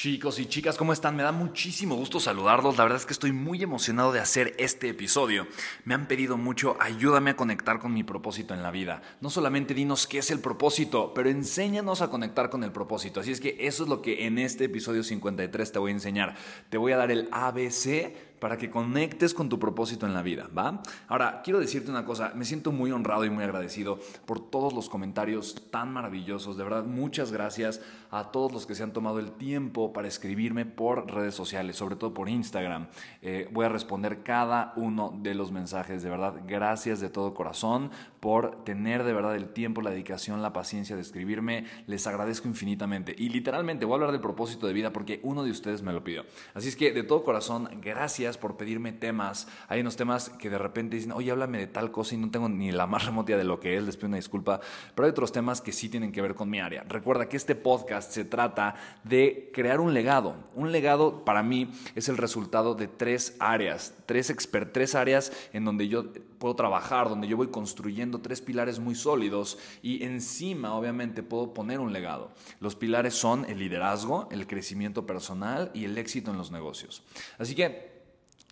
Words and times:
Chicos 0.00 0.38
y 0.38 0.46
chicas, 0.46 0.76
¿cómo 0.76 0.92
están? 0.92 1.16
Me 1.16 1.24
da 1.24 1.32
muchísimo 1.32 1.96
gusto 1.96 2.20
saludarlos. 2.20 2.76
La 2.76 2.84
verdad 2.84 3.00
es 3.00 3.04
que 3.04 3.12
estoy 3.12 3.32
muy 3.32 3.64
emocionado 3.64 4.12
de 4.12 4.20
hacer 4.20 4.54
este 4.56 4.88
episodio. 4.88 5.48
Me 5.84 5.94
han 5.94 6.06
pedido 6.06 6.36
mucho, 6.36 6.76
ayúdame 6.78 7.30
a 7.30 7.36
conectar 7.36 7.80
con 7.80 7.92
mi 7.92 8.04
propósito 8.04 8.54
en 8.54 8.62
la 8.62 8.70
vida. 8.70 9.02
No 9.20 9.28
solamente 9.28 9.74
dinos 9.74 10.06
qué 10.06 10.18
es 10.18 10.30
el 10.30 10.38
propósito, 10.38 11.12
pero 11.14 11.30
enséñanos 11.30 12.00
a 12.00 12.10
conectar 12.10 12.48
con 12.48 12.62
el 12.62 12.70
propósito. 12.70 13.18
Así 13.18 13.32
es 13.32 13.40
que 13.40 13.56
eso 13.58 13.82
es 13.82 13.88
lo 13.88 14.00
que 14.00 14.26
en 14.26 14.38
este 14.38 14.66
episodio 14.66 15.02
53 15.02 15.72
te 15.72 15.78
voy 15.80 15.90
a 15.90 15.94
enseñar. 15.94 16.36
Te 16.68 16.78
voy 16.78 16.92
a 16.92 16.96
dar 16.96 17.10
el 17.10 17.28
ABC 17.32 18.14
para 18.38 18.56
que 18.56 18.70
conectes 18.70 19.34
con 19.34 19.48
tu 19.48 19.58
propósito 19.58 20.06
en 20.06 20.14
la 20.14 20.22
vida, 20.22 20.48
¿va? 20.56 20.82
Ahora, 21.06 21.42
quiero 21.42 21.60
decirte 21.60 21.90
una 21.90 22.04
cosa, 22.04 22.32
me 22.34 22.44
siento 22.44 22.72
muy 22.72 22.92
honrado 22.92 23.24
y 23.24 23.30
muy 23.30 23.44
agradecido 23.44 23.98
por 24.26 24.40
todos 24.50 24.72
los 24.72 24.88
comentarios 24.88 25.56
tan 25.70 25.92
maravillosos, 25.92 26.56
de 26.56 26.64
verdad, 26.64 26.84
muchas 26.84 27.32
gracias 27.32 27.80
a 28.10 28.30
todos 28.30 28.52
los 28.52 28.66
que 28.66 28.74
se 28.74 28.82
han 28.82 28.92
tomado 28.92 29.18
el 29.18 29.32
tiempo 29.32 29.92
para 29.92 30.08
escribirme 30.08 30.64
por 30.66 31.12
redes 31.12 31.34
sociales, 31.34 31.76
sobre 31.76 31.96
todo 31.96 32.14
por 32.14 32.28
Instagram. 32.28 32.88
Eh, 33.22 33.48
voy 33.52 33.66
a 33.66 33.68
responder 33.68 34.22
cada 34.22 34.72
uno 34.76 35.14
de 35.20 35.34
los 35.34 35.52
mensajes, 35.52 36.02
de 36.02 36.10
verdad, 36.10 36.34
gracias 36.46 37.00
de 37.00 37.10
todo 37.10 37.34
corazón 37.34 37.90
por 38.20 38.64
tener 38.64 39.04
de 39.04 39.12
verdad 39.12 39.36
el 39.36 39.48
tiempo, 39.52 39.80
la 39.80 39.90
dedicación, 39.90 40.42
la 40.42 40.52
paciencia 40.52 40.96
de 40.96 41.02
escribirme, 41.02 41.66
les 41.86 42.06
agradezco 42.06 42.48
infinitamente. 42.48 43.14
Y 43.16 43.28
literalmente 43.28 43.84
voy 43.84 43.94
a 43.94 43.96
hablar 43.96 44.12
del 44.12 44.20
propósito 44.20 44.66
de 44.66 44.72
vida 44.72 44.92
porque 44.92 45.20
uno 45.22 45.44
de 45.44 45.50
ustedes 45.50 45.82
me 45.82 45.92
lo 45.92 46.02
pidió. 46.02 46.24
Así 46.54 46.68
es 46.68 46.76
que 46.76 46.92
de 46.92 47.02
todo 47.02 47.22
corazón, 47.24 47.68
gracias 47.80 48.27
por 48.36 48.56
pedirme 48.56 48.92
temas. 48.92 49.48
Hay 49.68 49.80
unos 49.80 49.96
temas 49.96 50.28
que 50.30 50.50
de 50.50 50.58
repente 50.58 50.96
dicen, 50.96 51.12
oye, 51.12 51.30
háblame 51.30 51.58
de 51.58 51.66
tal 51.66 51.90
cosa 51.90 52.14
y 52.14 52.18
no 52.18 52.30
tengo 52.30 52.48
ni 52.48 52.72
la 52.72 52.86
más 52.86 53.06
remota 53.06 53.36
de 53.36 53.44
lo 53.44 53.60
que 53.60 53.76
es, 53.76 53.82
les 53.82 53.96
pido 53.96 54.08
una 54.08 54.16
disculpa. 54.16 54.60
Pero 54.94 55.06
hay 55.06 55.10
otros 55.10 55.32
temas 55.32 55.60
que 55.60 55.72
sí 55.72 55.88
tienen 55.88 56.12
que 56.12 56.22
ver 56.22 56.34
con 56.34 56.50
mi 56.50 56.60
área. 56.60 56.84
Recuerda 56.88 57.28
que 57.28 57.36
este 57.36 57.54
podcast 57.54 58.12
se 58.12 58.24
trata 58.24 58.74
de 59.04 59.50
crear 59.52 59.80
un 59.80 59.94
legado. 59.94 60.36
Un 60.54 60.72
legado 60.72 61.24
para 61.24 61.42
mí 61.42 61.70
es 61.94 62.08
el 62.08 62.16
resultado 62.16 62.74
de 62.74 62.88
tres 62.88 63.36
áreas, 63.38 63.94
tres, 64.06 64.30
expert, 64.30 64.72
tres 64.72 64.94
áreas 64.94 65.32
en 65.52 65.64
donde 65.64 65.88
yo 65.88 66.04
puedo 66.38 66.54
trabajar, 66.54 67.08
donde 67.08 67.28
yo 67.28 67.36
voy 67.36 67.48
construyendo 67.48 68.20
tres 68.20 68.40
pilares 68.40 68.78
muy 68.78 68.94
sólidos 68.94 69.58
y 69.82 70.04
encima 70.04 70.74
obviamente 70.74 71.22
puedo 71.22 71.52
poner 71.52 71.80
un 71.80 71.92
legado. 71.92 72.32
Los 72.60 72.76
pilares 72.76 73.14
son 73.14 73.44
el 73.46 73.58
liderazgo, 73.58 74.28
el 74.30 74.46
crecimiento 74.46 75.06
personal 75.06 75.70
y 75.74 75.84
el 75.84 75.98
éxito 75.98 76.30
en 76.30 76.38
los 76.38 76.50
negocios. 76.50 77.02
Así 77.38 77.54
que 77.54 77.97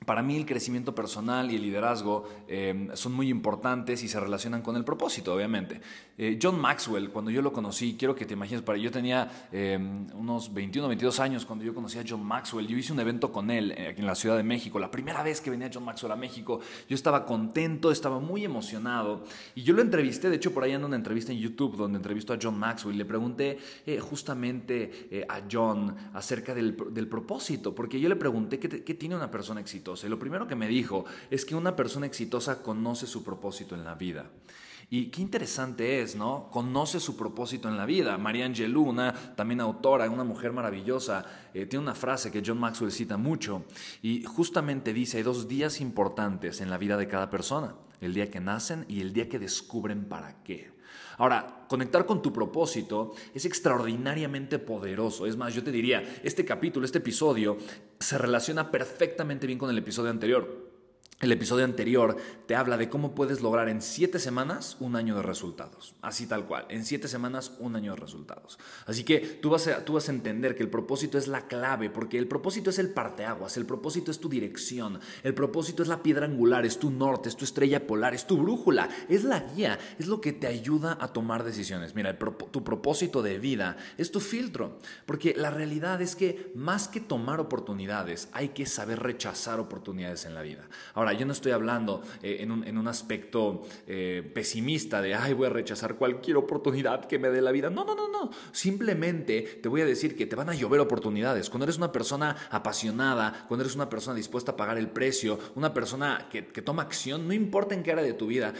para 0.05 0.23
mí 0.23 0.37
el 0.37 0.45
crecimiento 0.45 0.95
personal 0.95 1.51
y 1.51 1.57
el 1.57 1.63
liderazgo 1.63 2.29
eh, 2.47 2.89
son 2.93 3.15
muy 3.15 3.31
importantes 3.31 4.03
y 4.03 4.09
se 4.09 4.21
relacionan 4.21 4.61
con 4.61 4.77
el 4.77 4.85
propósito, 4.85 5.35
obviamente. 5.35 5.81
Eh, 6.19 6.39
John 6.41 6.61
Maxwell, 6.61 7.09
cuando 7.09 7.31
yo 7.31 7.41
lo 7.41 7.51
conocí, 7.51 7.97
quiero 7.99 8.15
que 8.15 8.27
te 8.27 8.35
imagines, 8.35 8.63
para 8.63 8.77
yo 8.77 8.91
tenía 8.91 9.49
eh, 9.51 9.79
unos 10.15 10.53
21, 10.53 10.89
22 10.89 11.19
años 11.21 11.47
cuando 11.47 11.65
yo 11.65 11.75
conocí 11.75 11.99
a 11.99 12.05
John 12.07 12.23
Maxwell. 12.23 12.67
Yo 12.67 12.77
hice 12.77 12.93
un 12.93 13.01
evento 13.01 13.33
con 13.33 13.51
él 13.51 13.73
aquí 13.73 14.01
en 14.01 14.07
la 14.07 14.15
Ciudad 14.15 14.37
de 14.37 14.43
México. 14.43 14.79
La 14.79 14.91
primera 14.91 15.23
vez 15.23 15.41
que 15.41 15.49
venía 15.49 15.71
John 15.73 15.85
Maxwell 15.85 16.13
a 16.13 16.17
México, 16.17 16.61
yo 16.89 16.95
estaba 16.95 17.25
contento, 17.25 17.91
estaba 17.91 18.21
muy 18.21 18.45
emocionado. 18.45 19.25
Y 19.55 19.63
yo 19.63 19.73
lo 19.73 19.81
entrevisté, 19.81 20.29
de 20.29 20.37
hecho 20.37 20.53
por 20.53 20.63
ahí 20.63 20.73
anda 20.73 20.87
una 20.87 20.97
entrevista 20.97 21.33
en 21.33 21.39
YouTube 21.39 21.75
donde 21.75 21.97
entrevisto 21.97 22.35
a 22.35 22.39
John 22.41 22.59
Maxwell. 22.59 22.99
Le 22.99 23.07
pregunté 23.07 23.59
justamente 24.01 25.25
a 25.29 25.41
John 25.51 25.97
acerca 26.13 26.55
del, 26.55 26.77
del, 26.91 27.09
propósito, 27.09 27.75
porque 27.75 27.99
yo 27.99 28.09
le 28.09 28.17
pregunté 28.17 28.59
qué, 28.59 28.85
qué 28.85 28.95
tiene 28.95 29.17
una 29.17 29.31
persona 29.31 29.61
exitosa 29.61 29.86
y 29.95 30.09
lo 30.09 30.19
primero 30.19 30.49
que 30.49 30.57
me 30.57 30.67
dijo 30.67 31.05
es 31.31 31.45
que 31.45 31.55
una 31.55 31.77
persona 31.77 32.07
exitosa 32.07 32.63
conoce 32.63 33.07
su 33.07 33.23
propósito 33.23 33.75
en 33.75 33.85
la 33.85 33.95
vida. 33.95 34.31
Y 34.89 35.07
qué 35.07 35.21
interesante 35.21 36.01
es, 36.01 36.15
¿no? 36.15 36.49
Conoce 36.51 37.01
su 37.01 37.17
propósito 37.17 37.69
en 37.69 37.77
la 37.77 37.87
vida. 37.87 38.19
María 38.19 38.47
Angelou, 38.47 38.85
una 38.85 39.13
también 39.35 39.61
autora, 39.61 40.09
una 40.09 40.23
mujer 40.23 40.53
maravillosa, 40.53 41.25
eh, 41.55 41.67
tiene 41.67 41.85
una 41.85 41.95
frase 41.95 42.31
que 42.31 42.43
John 42.45 42.59
Maxwell 42.59 42.93
cita 42.93 43.17
mucho 43.17 43.65
y 44.03 44.23
justamente 44.25 44.93
dice, 44.93 45.19
hay 45.19 45.23
dos 45.25 45.49
días 45.49 45.81
importantes 45.81 46.61
en 46.61 46.71
la 46.71 46.79
vida 46.79 46.97
de 46.97 47.09
cada 47.09 47.31
persona, 47.31 47.75
el 48.01 48.15
día 48.15 48.31
que 48.31 48.41
nacen 48.41 48.85
y 48.89 49.01
el 49.01 49.13
día 49.13 49.29
que 49.29 49.41
descubren 49.41 50.05
para 50.05 50.43
qué. 50.45 50.76
Ahora, 51.19 51.65
conectar 51.69 52.07
con 52.07 52.23
tu 52.23 52.33
propósito 52.33 53.13
es 53.35 53.45
extraordinariamente 53.45 54.59
poderoso. 54.59 55.27
Es 55.27 55.37
más, 55.37 55.55
yo 55.55 55.65
te 55.65 55.73
diría, 55.73 56.03
este 56.23 56.45
capítulo, 56.45 56.85
este 56.85 56.99
episodio, 56.99 57.57
se 57.99 58.19
relaciona 58.19 58.71
perfectamente 58.71 59.47
bien 59.47 59.59
con 59.59 59.71
el 59.71 59.79
episodio 59.79 60.11
anterior. 60.11 60.66
El 61.19 61.33
episodio 61.33 61.65
anterior 61.65 62.19
te 62.47 62.55
habla 62.55 62.77
de 62.77 62.91
cómo 62.91 63.15
puedes 63.15 63.41
lograr 63.41 63.71
en 63.71 63.81
siete 63.81 64.19
semanas 64.19 64.77
un 64.81 64.97
año 64.97 65.17
de 65.17 65.23
resultados. 65.23 65.95
Así 66.03 66.27
tal 66.27 66.45
cual, 66.45 66.67
en 66.69 66.85
siete 66.85 67.09
semanas 67.09 67.53
un 67.59 67.75
año 67.75 67.95
de 67.95 68.01
resultados. 68.01 68.59
Así 68.85 69.03
que 69.03 69.21
tú 69.21 69.49
vas, 69.49 69.67
a, 69.67 69.83
tú 69.83 69.95
vas 69.95 70.11
a 70.11 70.13
entender 70.13 70.55
que 70.55 70.63
el 70.63 70.69
propósito 70.69 71.17
es 71.17 71.27
la 71.27 71.47
clave, 71.49 71.89
porque 71.89 72.19
el 72.19 72.29
propósito 72.29 72.69
es 72.69 72.79
el 72.79 72.91
parteaguas, 72.91 73.57
el 73.57 73.65
propósito 73.65 74.11
es 74.11 74.21
tu 74.21 74.29
dirección, 74.29 75.01
el 75.23 75.33
propósito 75.33 75.83
es 75.83 75.89
la 75.89 76.03
piedra 76.03 76.27
angular, 76.27 76.67
es 76.67 76.79
tu 76.79 76.91
norte, 76.91 77.31
es 77.31 77.37
tu 77.37 77.47
estrella 77.47 77.87
polar, 77.87 78.13
es 78.13 78.27
tu 78.27 78.37
brújula, 78.37 78.91
es 79.09 79.25
la 79.25 79.41
guía, 79.41 79.79
es 79.99 80.09
lo 80.09 80.21
que 80.21 80.35
te 80.35 80.47
ayuda 80.47 80.99
a 81.01 81.15
tomar 81.15 81.45
decisiones. 81.45 81.95
Mira, 81.95 82.19
tu 82.19 82.63
propósito 82.63 83.23
de 83.23 83.39
vida 83.39 83.79
es 83.97 84.13
tu 84.13 84.21
filtro, 84.21 84.81
porque 85.07 85.33
la 85.35 85.51
realidad 85.51 86.03
es 86.03 86.15
que 86.15 86.53
más 86.55 86.89
que 86.89 87.01
tomar 87.01 87.41
oportunidades, 87.41 88.29
hay 88.33 88.51
que 88.51 88.67
saber 88.67 89.01
rechazar 89.01 89.61
oportunidades 89.61 90.27
en 90.27 90.35
la 90.35 90.43
vida. 90.43 90.69
Ahora, 90.93 91.06
Ahora, 91.07 91.21
yo 91.21 91.25
no 91.25 91.35
estoy 91.35 91.53
hablando 91.53 92.03
eh, 92.21 92.39
en, 92.41 92.51
un, 92.51 92.89
aspecto 92.89 93.63
eh, 93.87 94.29
pesimista 94.35 95.01
de, 95.01 95.15
ay, 95.15 95.35
voy 95.35 95.47
a 95.47 95.51
rechazar 95.51 95.95
cualquier 95.95 96.37
oportunidad 96.37 97.05
que 97.05 97.21
me 97.21 97.29
dé 97.31 97.41
la 97.41 97.53
vida. 97.53 97.71
No, 97.71 97.85
no, 97.85 97.95
no, 97.95 98.09
no. 98.09 98.33
Simplemente 98.51 99.61
te 99.63 99.69
voy 99.69 99.83
a 99.83 99.87
decir 99.87 100.17
que 100.17 100.27
te 100.27 100.35
van 100.35 100.51
a 100.51 100.55
llover 100.55 100.81
oportunidades. 100.81 101.49
Cuando 101.49 101.63
eres 101.63 101.77
una 101.77 101.93
persona 101.93 102.35
apasionada, 102.51 103.45
cuando 103.47 103.63
eres 103.63 103.77
una 103.77 103.89
persona 103.89 104.17
dispuesta 104.17 104.51
a 104.51 104.57
pagar 104.57 104.79
el 104.79 104.89
precio, 104.89 105.39
una 105.55 105.73
persona 105.73 106.27
que, 106.29 106.43
toma 106.43 106.83
acción, 106.83 107.29
no 107.29 107.35
importa 107.35 107.77
en 107.77 107.85
qué 107.85 107.93
área 107.93 108.03
de 108.03 108.15
tu 108.15 108.27
vida, 108.27 108.53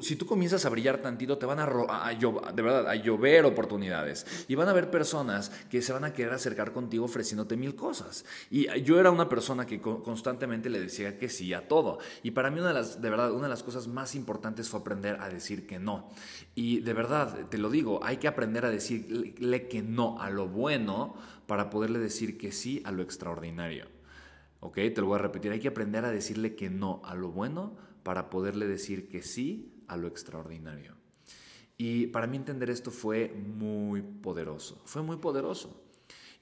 si 0.00 0.16
tú 0.16 0.26
comienzas 0.26 0.64
a 0.66 0.70
brillar 0.70 0.98
tantito, 0.98 1.38
te 1.38 1.46
van 1.46 1.60
a, 1.60 1.66
de 1.66 2.62
verdad, 2.62 2.88
a 2.88 2.96
llover 2.96 3.44
oportunidades. 3.44 4.26
Y 4.48 4.56
van 4.56 4.66
a 4.66 4.72
haber 4.72 4.90
personas 4.90 5.52
que 5.70 5.82
se 5.82 5.92
van 5.92 6.02
a 6.02 6.12
querer 6.12 6.32
acercar 6.32 6.72
contigo 6.72 7.04
ofreciéndote 7.04 7.56
mil 7.56 7.76
cosas. 7.76 8.24
Y 8.50 8.66
yo 8.82 8.98
era 8.98 9.12
una 9.12 9.28
persona 9.28 9.66
que 9.66 9.80
constantemente 9.80 10.68
le 10.68 10.80
decía 10.80 11.16
que 11.16 11.28
sí 11.28 11.54
a 11.54 11.68
todo. 11.68 11.91
Y 12.22 12.32
para 12.32 12.50
mí 12.50 12.60
una 12.60 12.68
de 12.68 12.74
las, 12.74 13.00
de 13.00 13.10
verdad, 13.10 13.32
una 13.32 13.44
de 13.44 13.48
las 13.48 13.62
cosas 13.62 13.88
más 13.88 14.14
importantes 14.14 14.68
fue 14.68 14.80
aprender 14.80 15.20
a 15.20 15.28
decir 15.28 15.66
que 15.66 15.78
no. 15.78 16.10
Y 16.54 16.80
de 16.80 16.92
verdad, 16.92 17.48
te 17.48 17.58
lo 17.58 17.70
digo, 17.70 18.00
hay 18.04 18.18
que 18.18 18.28
aprender 18.28 18.64
a 18.64 18.70
decirle 18.70 19.68
que 19.68 19.82
no 19.82 20.20
a 20.20 20.30
lo 20.30 20.48
bueno 20.48 21.14
para 21.46 21.70
poderle 21.70 21.98
decir 21.98 22.38
que 22.38 22.52
sí 22.52 22.82
a 22.84 22.92
lo 22.92 23.02
extraordinario. 23.02 23.86
¿Ok? 24.60 24.74
Te 24.74 25.00
lo 25.00 25.06
voy 25.06 25.16
a 25.16 25.22
repetir, 25.22 25.50
hay 25.50 25.60
que 25.60 25.68
aprender 25.68 26.04
a 26.04 26.10
decirle 26.10 26.54
que 26.54 26.70
no 26.70 27.02
a 27.04 27.14
lo 27.14 27.30
bueno 27.30 27.76
para 28.02 28.30
poderle 28.30 28.66
decir 28.66 29.08
que 29.08 29.22
sí 29.22 29.84
a 29.88 29.96
lo 29.96 30.08
extraordinario. 30.08 30.94
Y 31.76 32.06
para 32.08 32.26
mí 32.26 32.36
entender 32.36 32.70
esto 32.70 32.90
fue 32.90 33.34
muy 33.34 34.02
poderoso, 34.02 34.80
fue 34.84 35.02
muy 35.02 35.16
poderoso. 35.16 35.82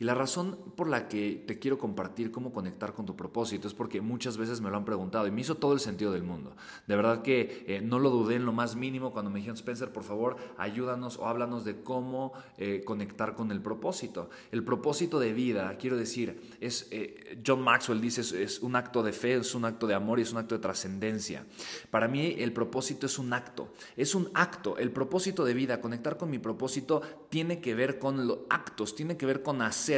Y 0.00 0.04
la 0.04 0.14
razón 0.14 0.56
por 0.76 0.88
la 0.88 1.08
que 1.08 1.44
te 1.46 1.58
quiero 1.58 1.76
compartir 1.76 2.30
cómo 2.30 2.54
conectar 2.54 2.94
con 2.94 3.04
tu 3.04 3.16
propósito 3.16 3.68
es 3.68 3.74
porque 3.74 4.00
muchas 4.00 4.38
veces 4.38 4.62
me 4.62 4.70
lo 4.70 4.78
han 4.78 4.86
preguntado 4.86 5.26
y 5.26 5.30
me 5.30 5.42
hizo 5.42 5.58
todo 5.58 5.74
el 5.74 5.78
sentido 5.78 6.10
del 6.10 6.22
mundo. 6.22 6.56
De 6.86 6.96
verdad 6.96 7.20
que 7.20 7.66
eh, 7.66 7.82
no 7.82 7.98
lo 7.98 8.08
dudé 8.08 8.36
en 8.36 8.46
lo 8.46 8.52
más 8.52 8.76
mínimo 8.76 9.12
cuando 9.12 9.30
me 9.30 9.40
dijeron, 9.40 9.56
Spencer, 9.56 9.92
por 9.92 10.02
favor, 10.02 10.38
ayúdanos 10.56 11.18
o 11.18 11.26
háblanos 11.26 11.66
de 11.66 11.82
cómo 11.82 12.32
eh, 12.56 12.82
conectar 12.82 13.34
con 13.34 13.52
el 13.52 13.60
propósito. 13.60 14.30
El 14.50 14.64
propósito 14.64 15.20
de 15.20 15.34
vida, 15.34 15.76
quiero 15.76 15.98
decir, 15.98 16.56
es, 16.62 16.88
eh, 16.92 17.38
John 17.46 17.60
Maxwell 17.60 18.00
dice, 18.00 18.22
es 18.42 18.60
un 18.60 18.76
acto 18.76 19.02
de 19.02 19.12
fe, 19.12 19.34
es 19.34 19.54
un 19.54 19.66
acto 19.66 19.86
de 19.86 19.92
amor 19.92 20.18
y 20.18 20.22
es 20.22 20.32
un 20.32 20.38
acto 20.38 20.54
de 20.54 20.62
trascendencia. 20.62 21.44
Para 21.90 22.08
mí 22.08 22.36
el 22.38 22.54
propósito 22.54 23.04
es 23.04 23.18
un 23.18 23.34
acto, 23.34 23.74
es 23.98 24.14
un 24.14 24.30
acto. 24.32 24.78
El 24.78 24.92
propósito 24.92 25.44
de 25.44 25.52
vida, 25.52 25.82
conectar 25.82 26.16
con 26.16 26.30
mi 26.30 26.38
propósito, 26.38 27.02
tiene 27.28 27.60
que 27.60 27.74
ver 27.74 27.98
con 27.98 28.26
los 28.26 28.38
actos, 28.48 28.94
tiene 28.94 29.18
que 29.18 29.26
ver 29.26 29.42
con 29.42 29.60
hacer 29.60 29.89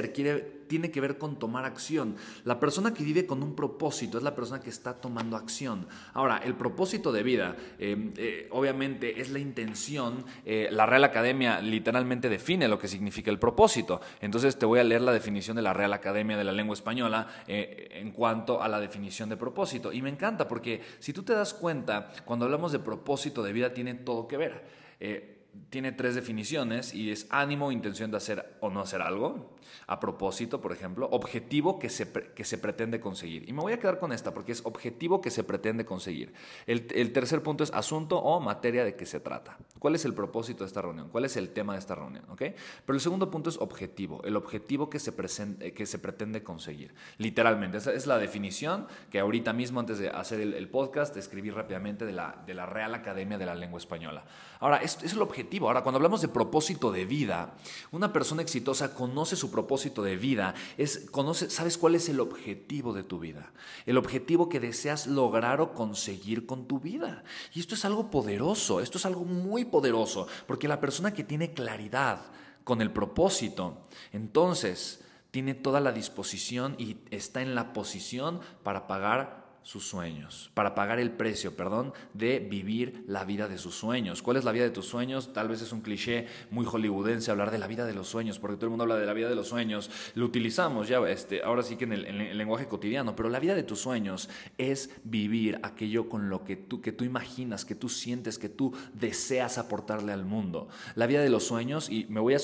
tiene 0.73 0.91
que 0.91 1.03
ver 1.03 1.19
con 1.19 1.39
tomar 1.39 1.67
acción. 1.67 2.17
La 2.45 2.59
persona 2.59 2.95
que 2.95 3.05
vive 3.05 3.27
con 3.27 3.43
un 3.43 3.55
propósito 3.55 4.17
es 4.17 4.25
la 4.25 4.35
persona 4.35 4.59
que 4.59 4.71
está 4.71 4.95
tomando 4.95 5.37
acción. 5.37 5.87
Ahora, 6.15 6.39
el 6.39 6.55
propósito 6.55 7.13
de 7.13 7.23
vida, 7.23 7.57
eh, 7.79 8.13
eh, 8.17 8.49
obviamente, 8.51 9.21
es 9.21 9.31
la 9.31 9.39
intención. 9.39 10.25
Eh, 10.47 10.69
la 10.71 10.87
Real 10.87 11.05
Academia 11.05 11.61
literalmente 11.61 12.31
define 12.31 12.69
lo 12.69 12.79
que 12.79 12.89
significa 12.89 13.31
el 13.31 13.39
propósito. 13.39 14.01
Entonces, 14.23 14.59
te 14.59 14.65
voy 14.65 14.81
a 14.81 14.85
leer 14.85 15.03
la 15.03 15.13
definición 15.13 15.57
de 15.57 15.63
la 15.63 15.75
Real 15.75 15.93
Academia 15.93 16.39
de 16.39 16.45
la 16.45 16.53
Lengua 16.53 16.73
Española 16.73 17.29
en 17.47 18.11
cuanto 18.13 18.63
a 18.63 18.69
la 18.69 18.81
definición 18.81 19.29
de 19.29 19.37
propósito. 19.37 19.93
Y 19.93 20.01
me 20.01 20.09
encanta 20.09 20.49
porque 20.49 20.81
si 21.01 21.13
tú 21.13 21.23
te 21.23 21.35
das 21.35 21.53
cuenta, 21.53 22.13
cuando 22.25 22.47
hablamos 22.47 22.73
de 22.73 22.79
propósito 22.79 23.43
de 23.43 23.53
vida, 23.53 23.75
tiene 23.75 23.93
todo 23.93 24.27
que 24.27 24.39
ver 24.39 24.83
tiene 25.71 25.93
tres 25.93 26.15
definiciones 26.15 26.95
y 26.95 27.11
es 27.11 27.27
ánimo, 27.31 27.73
intención 27.73 28.11
de 28.11 28.17
hacer 28.17 28.57
o 28.61 28.71
no 28.71 28.81
hacer 28.81 29.03
algo, 29.03 29.57
a 29.87 30.01
propósito, 30.01 30.61
por 30.61 30.73
ejemplo, 30.73 31.09
objetivo 31.11 31.79
que 31.79 31.89
se, 31.89 32.11
que 32.13 32.45
se 32.45 32.59
pretende 32.59 33.01
conseguir. 33.01 33.49
Y 33.49 33.53
me 33.53 33.61
voy 33.61 33.73
a 33.73 33.79
quedar 33.79 33.99
con 33.99 34.13
esta 34.13 34.35
porque 34.35 34.53
es 34.53 34.65
objetivo 34.65 35.21
que 35.21 35.31
se 35.31 35.45
pretende 35.45 35.85
conseguir. 35.85 36.33
El, 36.67 37.13
tercer 37.13 37.43
punto 37.43 37.65
es 37.65 37.73
asunto 37.73 38.19
o 38.19 38.41
materia 38.41 38.85
de 38.85 38.97
que 38.97 39.07
se 39.07 39.21
trata. 39.21 39.59
¿Cuál 39.79 39.95
es 39.95 40.05
el 40.05 40.15
propósito 40.15 40.65
de 40.65 40.69
esta 40.69 40.83
reunión? 40.83 41.09
¿Cuál 41.11 41.25
es 41.25 41.37
el 41.37 41.51
tema 41.51 41.75
de 41.75 41.81
esta 41.81 41.95
reunión? 41.95 42.25
¿Okay? 42.31 42.55
Pero 42.87 42.95
el 42.95 43.01
segundo 43.01 43.31
punto 43.31 43.51
es 43.51 43.59
objetivo, 43.59 44.23
el 44.25 44.37
objetivo 44.37 44.89
que 44.89 44.99
se, 44.99 45.15
que 45.15 45.87
se 45.87 45.99
pretende 45.99 46.43
conseguir. 46.43 46.95
Literalmente, 47.19 47.79
esa 47.79 47.93
es 47.93 48.07
la 48.07 48.19
definición 48.19 48.87
que 49.11 49.21
ahorita 49.21 49.53
mismo, 49.53 49.81
antes 49.81 49.99
de 49.99 50.09
hacer 50.09 50.41
el, 50.41 50.69
podcast, 50.69 51.17
escribí 51.17 51.51
rápidamente 51.51 52.07
de 52.07 52.13
la, 52.13 52.43
de 52.47 52.55
la 52.55 52.67
Real 52.67 52.95
Academia 52.95 53.37
de 53.37 53.47
la 53.47 53.55
Lengua 53.55 53.79
Española. 53.79 54.25
Ahora, 54.61 54.79
es, 54.79 55.03
es 55.03 55.13
el 55.13 55.23
objetivo. 55.23 55.42
Ahora, 55.67 55.83
cuando 55.83 55.97
hablamos 55.97 56.21
de 56.21 56.29
propósito 56.29 56.91
de 56.93 57.05
vida, 57.05 57.57
una 57.91 58.13
persona 58.13 58.43
exitosa 58.43 58.95
conoce 58.95 59.37
su 59.37 59.51
propósito 59.51 60.03
de 60.03 60.17
vida, 60.17 60.55
es, 60.77 61.09
conoce, 61.11 61.51
sabes 61.51 61.79
cuál 61.79 61.95
es 61.95 62.09
el 62.09 62.21
objetivo 62.21 62.93
de 62.93 63.03
tu 63.03 63.19
vida, 63.19 63.53
el 63.87 63.99
objetivo 63.99 64.49
que 64.49 64.61
deseas 64.61 65.07
lograr 65.07 65.61
o 65.61 65.75
conseguir 65.75 66.47
con 66.47 66.67
tu 66.67 66.81
vida. 66.81 67.25
Y 67.55 67.61
esto 67.61 67.75
es 67.75 67.85
algo 67.85 68.11
poderoso, 68.11 68.81
esto 68.81 68.99
es 68.99 69.07
algo 69.07 69.25
muy 69.25 69.65
poderoso, 69.65 70.27
porque 70.47 70.69
la 70.69 70.81
persona 70.81 71.13
que 71.13 71.25
tiene 71.25 71.53
claridad 71.53 72.21
con 72.65 72.81
el 72.81 72.93
propósito, 72.93 73.83
entonces 74.13 75.01
tiene 75.31 75.55
toda 75.55 75.81
la 75.81 75.93
disposición 75.93 76.77
y 76.79 76.99
está 77.11 77.43
en 77.43 77.55
la 77.55 77.73
posición 77.73 78.41
para 78.63 78.87
pagar 78.87 79.42
sus 79.63 79.87
sueños, 79.87 80.51
para 80.55 80.75
pagar 80.75 80.99
el 80.99 81.11
precio, 81.11 81.57
perdón, 81.57 81.93
de 82.15 82.41
vivir 82.41 83.05
la 83.07 83.25
vida 83.25 83.49
de 83.49 83.59
sus 83.59 83.75
sueños. 83.75 84.23
¿Cuál 84.23 84.37
es 84.37 84.45
la 84.45 84.53
vida 84.53 84.65
de 84.65 84.71
tus 84.71 84.87
sueños? 84.87 85.33
Tal 85.33 85.49
vez 85.49 85.63
es 85.63 85.73
un 85.73 85.81
cliché 85.81 86.27
muy 86.51 86.65
hollywoodense 86.65 87.31
hablar 87.31 87.51
de 87.51 87.59
la 87.59 87.67
vida 87.67 87.87
de 87.87 87.95
los 87.95 88.09
sueños, 88.09 88.39
porque 88.39 88.57
todo 88.57 88.67
el 88.67 88.71
mundo 88.71 88.85
habla 88.85 88.97
de 88.97 89.07
la 89.07 89.13
vida 89.13 89.29
de 89.29 89.35
los 89.35 89.49
sueños, 89.49 89.91
lo 90.15 90.27
utilizamos 90.27 90.89
ya, 90.89 90.99
este, 91.09 91.43
ahora 91.43 91.63
sí 91.63 91.77
que 91.77 91.85
en 91.85 91.93
el, 91.93 92.37
lenguaje 92.37 92.67
cotidiano, 92.67 93.15
pero 93.15 93.29
la 93.29 93.41
vida 93.41 93.55
de 93.55 93.63
tus 93.63 93.81
sueños 93.81 94.29
es 94.59 94.91
vivir 95.05 95.61
aquello 95.63 96.09
con 96.09 96.29
lo 96.29 96.45
que 96.45 96.57
tú, 96.57 96.81
que 96.81 96.93
tú 96.93 97.05
imaginas, 97.05 97.65
que 97.65 97.75
tú 97.75 97.89
sientes, 97.89 98.39
que 98.39 98.49
tú 98.49 98.75
deseas 98.95 99.59
aportarle 99.59 100.13
al 100.13 100.25
mundo. 100.25 100.69
La 100.95 101.07
vida 101.07 101.21
de 101.21 101.31
los 101.31 101.45
sueños, 101.45 101.89
y 101.89 102.07
me 102.09 102.21
voy 102.21 102.35
a, 102.35 102.39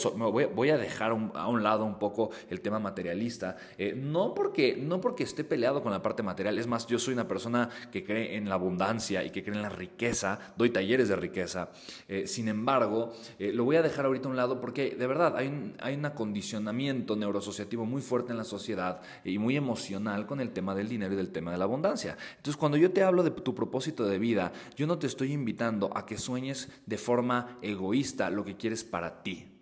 voy, 0.54 0.70
a 0.70 0.78
dejar 0.78 1.12
a 1.34 1.48
un 1.48 1.62
lado 1.62 1.84
un 1.84 1.98
poco 1.98 2.30
el 2.50 2.60
tema 2.60 2.78
materialista, 2.78 3.56
eh, 3.76 3.94
no, 3.96 4.34
porque, 4.34 4.76
no 4.76 5.00
porque 5.00 5.24
esté 5.24 5.44
peleado 5.44 5.82
con 5.82 5.92
la 5.92 6.02
parte 6.02 6.22
material, 6.22 6.58
es 6.58 6.66
más, 6.66 6.86
yo 6.86 6.98
soy 6.98 7.07
soy 7.08 7.14
una 7.14 7.26
persona 7.26 7.70
que 7.90 8.04
cree 8.04 8.36
en 8.36 8.50
la 8.50 8.56
abundancia 8.56 9.24
y 9.24 9.30
que 9.30 9.42
cree 9.42 9.56
en 9.56 9.62
la 9.62 9.70
riqueza, 9.70 10.38
doy 10.58 10.68
talleres 10.68 11.08
de 11.08 11.16
riqueza. 11.16 11.70
Eh, 12.06 12.26
sin 12.26 12.48
embargo, 12.48 13.14
eh, 13.38 13.50
lo 13.52 13.64
voy 13.64 13.76
a 13.76 13.82
dejar 13.82 14.04
ahorita 14.04 14.28
a 14.28 14.30
un 14.30 14.36
lado 14.36 14.60
porque 14.60 14.90
de 14.90 15.06
verdad 15.06 15.36
hay 15.36 15.48
un, 15.48 15.74
hay 15.80 15.94
un 15.94 16.04
acondicionamiento 16.04 17.16
neurosociativo 17.16 17.86
muy 17.86 18.02
fuerte 18.02 18.32
en 18.32 18.38
la 18.38 18.44
sociedad 18.44 19.00
y 19.24 19.38
muy 19.38 19.56
emocional 19.56 20.26
con 20.26 20.40
el 20.40 20.50
tema 20.50 20.74
del 20.74 20.88
dinero 20.88 21.14
y 21.14 21.16
del 21.16 21.30
tema 21.30 21.50
de 21.50 21.56
la 21.56 21.64
abundancia. 21.64 22.18
Entonces, 22.36 22.58
cuando 22.58 22.76
yo 22.76 22.90
te 22.90 23.02
hablo 23.02 23.22
de 23.22 23.30
tu 23.30 23.54
propósito 23.54 24.06
de 24.06 24.18
vida, 24.18 24.52
yo 24.76 24.86
no 24.86 24.98
te 24.98 25.06
estoy 25.06 25.32
invitando 25.32 25.90
a 25.96 26.04
que 26.04 26.18
sueñes 26.18 26.68
de 26.84 26.98
forma 26.98 27.58
egoísta 27.62 28.28
lo 28.28 28.44
que 28.44 28.56
quieres 28.56 28.84
para 28.84 29.22
ti. 29.22 29.58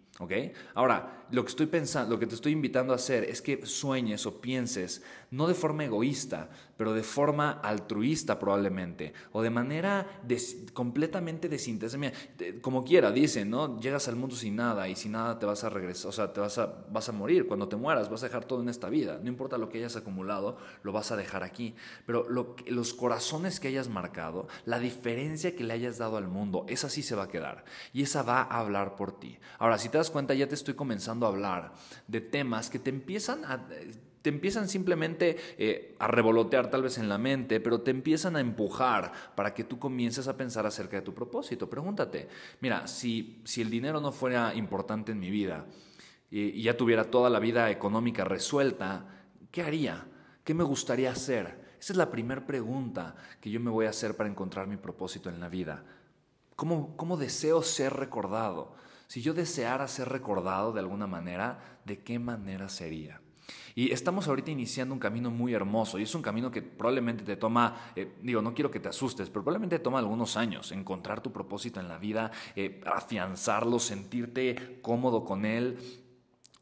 Ahora, 0.75 1.27
lo 1.31 1.45
que 1.45 1.51
estoy 1.51 1.67
pensando, 1.67 2.15
lo 2.15 2.19
que 2.19 2.27
te 2.27 2.35
estoy 2.35 2.53
invitando 2.53 2.93
a 2.93 2.97
hacer 2.97 3.25
es 3.25 3.43
que 3.43 3.67
sueñes 3.67 4.25
o 4.25 4.41
pienses, 4.41 5.03
no 5.31 5.47
de 5.47 5.55
forma 5.55 5.85
egoísta, 5.85 6.49
pero 6.77 6.93
de 6.93 7.03
forma 7.03 7.53
altruista 7.63 8.39
probablemente, 8.39 9.13
o 9.33 9.43
de 9.43 9.51
manera 9.51 10.21
completamente 10.73 11.49
desinteresada. 11.49 12.13
Como 12.61 12.85
quiera, 12.85 13.11
dicen, 13.11 13.51
¿no? 13.51 13.79
Llegas 13.81 14.09
al 14.09 14.17
mundo 14.17 14.37
sin 14.37 14.57
nada 14.57 14.89
y 14.89 14.97
sin 14.97 15.13
nada 15.13 15.39
te 15.39 15.47
vas 15.47 15.65
a 15.65 15.71
regresar, 15.71 16.09
o 16.09 16.13
sea, 16.13 16.33
te 16.33 16.41
vas 16.41 16.59
a, 16.59 16.85
vas 16.91 17.09
a 17.09 17.13
morir. 17.13 17.47
Cuando 17.47 17.69
te 17.69 17.77
mueras 17.77 18.11
vas 18.11 18.23
a 18.23 18.27
dejar 18.27 18.45
todo 18.45 18.63
en 18.63 18.69
esta 18.69 18.89
vida. 18.89 19.19
No 19.23 19.29
importa 19.29 19.59
lo 19.59 19.69
que 19.69 19.79
hayas 19.79 19.97
acumulado, 19.97 20.57
lo 20.83 20.93
vas 20.93 21.11
a 21.13 21.17
dejar 21.17 21.43
aquí. 21.43 21.75
Pero 22.07 22.27
los 22.29 22.95
corazones 22.95 23.61
que 23.61 23.69
hayas 23.69 23.89
marcado, 23.89 24.49
la 24.65 24.79
diferencia 24.79 25.55
que 25.55 25.65
le 25.65 25.75
hayas 25.75 25.99
dado 25.99 26.17
al 26.17 26.29
mundo, 26.29 26.65
esa 26.69 26.89
sí 26.89 27.03
se 27.03 27.15
va 27.15 27.25
a 27.25 27.29
quedar. 27.29 27.65
Y 27.93 28.03
esa 28.03 28.23
va 28.23 28.43
a 28.43 28.61
hablar 28.61 28.97
por 28.97 29.19
ti. 29.19 29.39
Ahora, 29.59 29.79
si 29.79 29.89
te 29.89 29.99
das 29.99 30.11
cuenta, 30.11 30.35
ya 30.35 30.49
te 30.49 30.55
estoy 30.55 30.75
comenzando 30.75 31.27
a 31.27 31.31
hablar 31.31 31.73
de 32.07 32.21
temas 32.21 32.71
que 32.71 32.79
te 32.79 32.91
empiezan 32.91 33.45
a 33.45 33.67
te 34.27 34.31
empiezan 34.31 34.69
simplemente 34.69 35.37
eh, 35.57 35.95
a 36.01 36.09
revolotear 36.09 36.69
tal 36.69 36.83
vez 36.83 36.99
en 36.99 37.09
la 37.09 37.17
mente, 37.17 37.61
pero 37.61 37.83
te 37.83 37.93
empiezan 37.93 38.35
a 38.35 38.41
empujar 38.41 39.13
para 39.37 39.55
que 39.55 39.63
tú 39.63 39.79
comiences 39.79 40.27
a 40.27 40.37
pensar 40.37 40.67
acerca 40.67 40.97
de 40.97 41.03
tu 41.03 41.15
propósito. 41.15 41.71
Pregúntate, 41.71 42.29
mira, 42.61 42.89
si, 42.89 43.41
si 43.45 43.63
el 43.63 43.71
dinero 43.71 44.01
no 44.01 44.11
fuera 44.11 44.53
importante 44.57 45.13
en 45.13 45.21
mi 45.21 45.31
vida 45.31 45.67
y, 46.29 46.61
ya 46.61 46.77
tuviera 46.77 47.05
toda 47.05 47.31
la 47.31 47.39
vida 47.39 47.71
económica 47.71 48.25
resuelta, 48.25 49.07
¿qué 49.53 49.63
haría? 49.63 50.09
¿Qué 50.43 50.55
me 50.55 50.65
gustaría 50.65 51.13
hacer? 51.13 51.77
Esa 51.79 51.93
es 51.93 51.97
la 51.97 52.11
primera 52.11 52.45
pregunta 52.45 53.15
que 53.41 53.53
yo 53.53 53.61
me 53.61 53.71
voy 53.71 53.87
a 53.87 53.91
hacer 53.91 54.17
para 54.17 54.29
encontrar 54.29 54.67
mi 54.67 54.77
propósito 54.77 55.29
en 55.29 55.39
la 55.39 55.49
vida. 55.49 55.85
¿Cómo, 56.57 56.97
¿Cómo 56.97 57.17
deseo 57.17 57.63
ser 57.63 57.93
recordado? 57.93 58.75
Si 59.07 59.23
yo 59.23 59.35
deseara 59.35 59.87
ser 59.87 60.09
recordado 60.09 60.73
de 60.73 60.81
alguna 60.81 61.07
manera, 61.07 61.79
¿de 61.85 62.03
qué 62.03 62.19
manera 62.19 62.69
sería? 62.69 63.21
Y 63.79 63.93
estamos 63.93 64.27
ahorita 64.27 64.51
iniciando 64.51 64.95
un 64.95 64.99
camino 64.99 65.31
muy 65.31 65.53
hermoso 65.53 65.99
y 65.99 66.05
es 66.05 66.15
un 66.15 66.23
camino 66.23 66.51
que 66.51 66.63
probablemente 66.63 67.25
te 67.25 67.37
toma, 67.37 67.93
eh, 67.95 68.11
digo, 68.23 68.41
no 68.41 68.55
quiero 68.55 68.71
que 68.71 68.81
te 68.81 68.89
asustes, 68.89 69.29
pero 69.29 69.45
probablemente 69.45 69.77
te 69.77 69.85
toma 69.85 69.99
algunos 69.99 70.39
años 70.39 70.73
encontrar 70.73 71.21
tu 71.21 71.31
propósito 71.31 71.79
en 71.79 71.89
la 71.89 71.99
vida, 71.99 72.31
eh, 72.55 72.81
afianzarlo, 72.87 73.79
sentirte 73.79 74.79
cómodo 74.81 75.27
con 75.27 75.45
él 75.45 76.06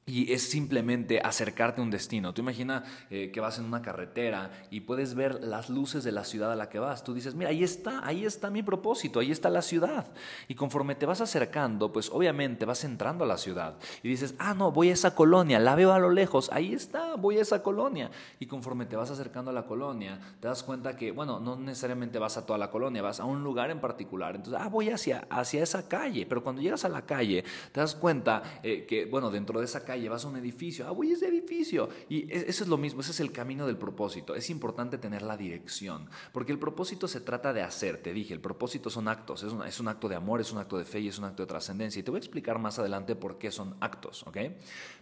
y 0.06 0.32
es 0.32 0.50
simplemente 0.50 1.20
acercarte 1.20 1.80
a 1.80 1.84
un 1.84 1.90
destino. 1.90 2.34
Tú 2.34 2.42
imagina 2.42 2.84
eh, 3.11 3.30
que 3.32 3.40
vas 3.40 3.58
en 3.58 3.64
una 3.64 3.80
carretera 3.80 4.50
y 4.70 4.80
puedes 4.80 5.14
ver 5.14 5.42
las 5.42 5.70
luces 5.70 6.04
de 6.04 6.12
la 6.12 6.25
ciudad 6.25 6.52
a 6.52 6.56
la 6.56 6.68
que 6.68 6.78
vas. 6.78 7.04
Tú 7.04 7.14
dices, 7.14 7.34
mira, 7.34 7.50
ahí 7.50 7.64
está, 7.64 8.06
ahí 8.06 8.26
está 8.26 8.50
mi 8.50 8.62
propósito, 8.62 9.20
ahí 9.20 9.30
está 9.30 9.49
la 9.49 9.62
ciudad. 9.62 10.06
Y 10.46 10.54
conforme 10.56 10.94
te 10.94 11.06
vas 11.06 11.23
acercando, 11.23 11.90
pues 11.90 12.11
obviamente 12.11 12.66
vas 12.66 12.84
entrando 12.84 13.25
a 13.25 13.26
la 13.26 13.38
ciudad. 13.38 13.76
Y 14.02 14.08
dices, 14.08 14.34
ah, 14.38 14.52
no, 14.52 14.73
voy 14.73 14.90
a 14.90 14.92
esa 14.92 15.14
colonia, 15.14 15.58
la 15.58 15.75
veo 15.75 15.92
a 15.92 15.99
lo 15.99 16.11
lejos, 16.11 16.50
ahí 16.52 16.75
está, 16.75 17.16
voy 17.16 17.38
a 17.38 17.42
esa 17.42 17.62
colonia. 17.62 18.11
Y 18.38 18.46
conforme 18.46 18.84
te 18.84 18.96
vas 18.96 19.11
acercando 19.11 19.50
a 19.50 19.54
la 19.54 19.64
colonia, 19.64 20.20
te 20.38 20.49
das 20.49 20.62
cuenta 20.62 20.96
que, 20.96 21.12
bueno, 21.12 21.40
no 21.40 21.56
necesariamente 21.56 22.18
vas 22.18 22.37
a 22.37 22.44
toda 22.44 22.58
la 22.58 22.70
colonia, 22.70 23.00
vas 23.00 23.20
a 23.20 23.25
un 23.25 23.42
lugar 23.42 23.70
en 23.70 23.80
particular. 23.80 24.37
Entonces, 24.37 24.61
ah, 24.62 24.68
voy 24.68 24.90
hacia, 24.90 25.26
hacia 25.30 25.62
esa 25.62 25.88
calle. 25.88 26.26
Pero 26.26 26.42
cuando 26.42 26.61
llegas 26.61 26.84
a 26.84 26.90
la 26.90 27.02
calle, 27.02 27.42
te 27.73 27.80
das 27.80 27.94
cuenta 27.94 28.42
eh, 28.62 28.84
que, 28.87 29.06
bueno, 29.06 29.30
dentro 29.30 29.61
de 29.61 29.64
esa 29.64 29.82
calle, 29.82 29.93
llevas 29.96 30.24
a 30.24 30.28
un 30.28 30.36
edificio, 30.36 30.86
ah, 30.86 30.90
voy 30.90 31.12
ese 31.12 31.28
edificio. 31.28 31.88
Y 32.08 32.30
e, 32.32 32.44
eso 32.48 32.64
es 32.64 32.68
lo 32.68 32.76
mismo, 32.76 33.00
ese 33.00 33.12
es 33.12 33.20
el 33.20 33.32
camino 33.32 33.66
del 33.66 33.76
propósito. 33.76 34.34
Es 34.34 34.50
importante 34.50 34.98
tener 34.98 35.22
la 35.22 35.36
dirección, 35.36 36.08
porque 36.32 36.52
el 36.52 36.58
propósito 36.58 37.08
se 37.08 37.20
trata 37.20 37.52
de 37.52 37.62
hacer, 37.62 37.98
te 37.98 38.12
dije, 38.12 38.34
el 38.34 38.40
propósito 38.40 38.90
son 38.90 39.08
actos, 39.08 39.42
es 39.42 39.52
un, 39.52 39.64
es 39.64 39.80
un 39.80 39.88
acto 39.88 40.08
de 40.08 40.16
amor, 40.16 40.40
es 40.40 40.52
un 40.52 40.58
acto 40.58 40.78
de 40.78 40.84
fe 40.84 41.00
y 41.00 41.08
es 41.08 41.18
un 41.18 41.24
acto 41.24 41.42
de 41.42 41.46
trascendencia. 41.46 42.00
Y 42.00 42.02
te 42.02 42.10
voy 42.10 42.18
a 42.18 42.20
explicar 42.20 42.58
más 42.58 42.78
adelante 42.78 43.14
por 43.16 43.38
qué 43.38 43.50
son 43.50 43.76
actos, 43.80 44.24
¿ok? 44.26 44.38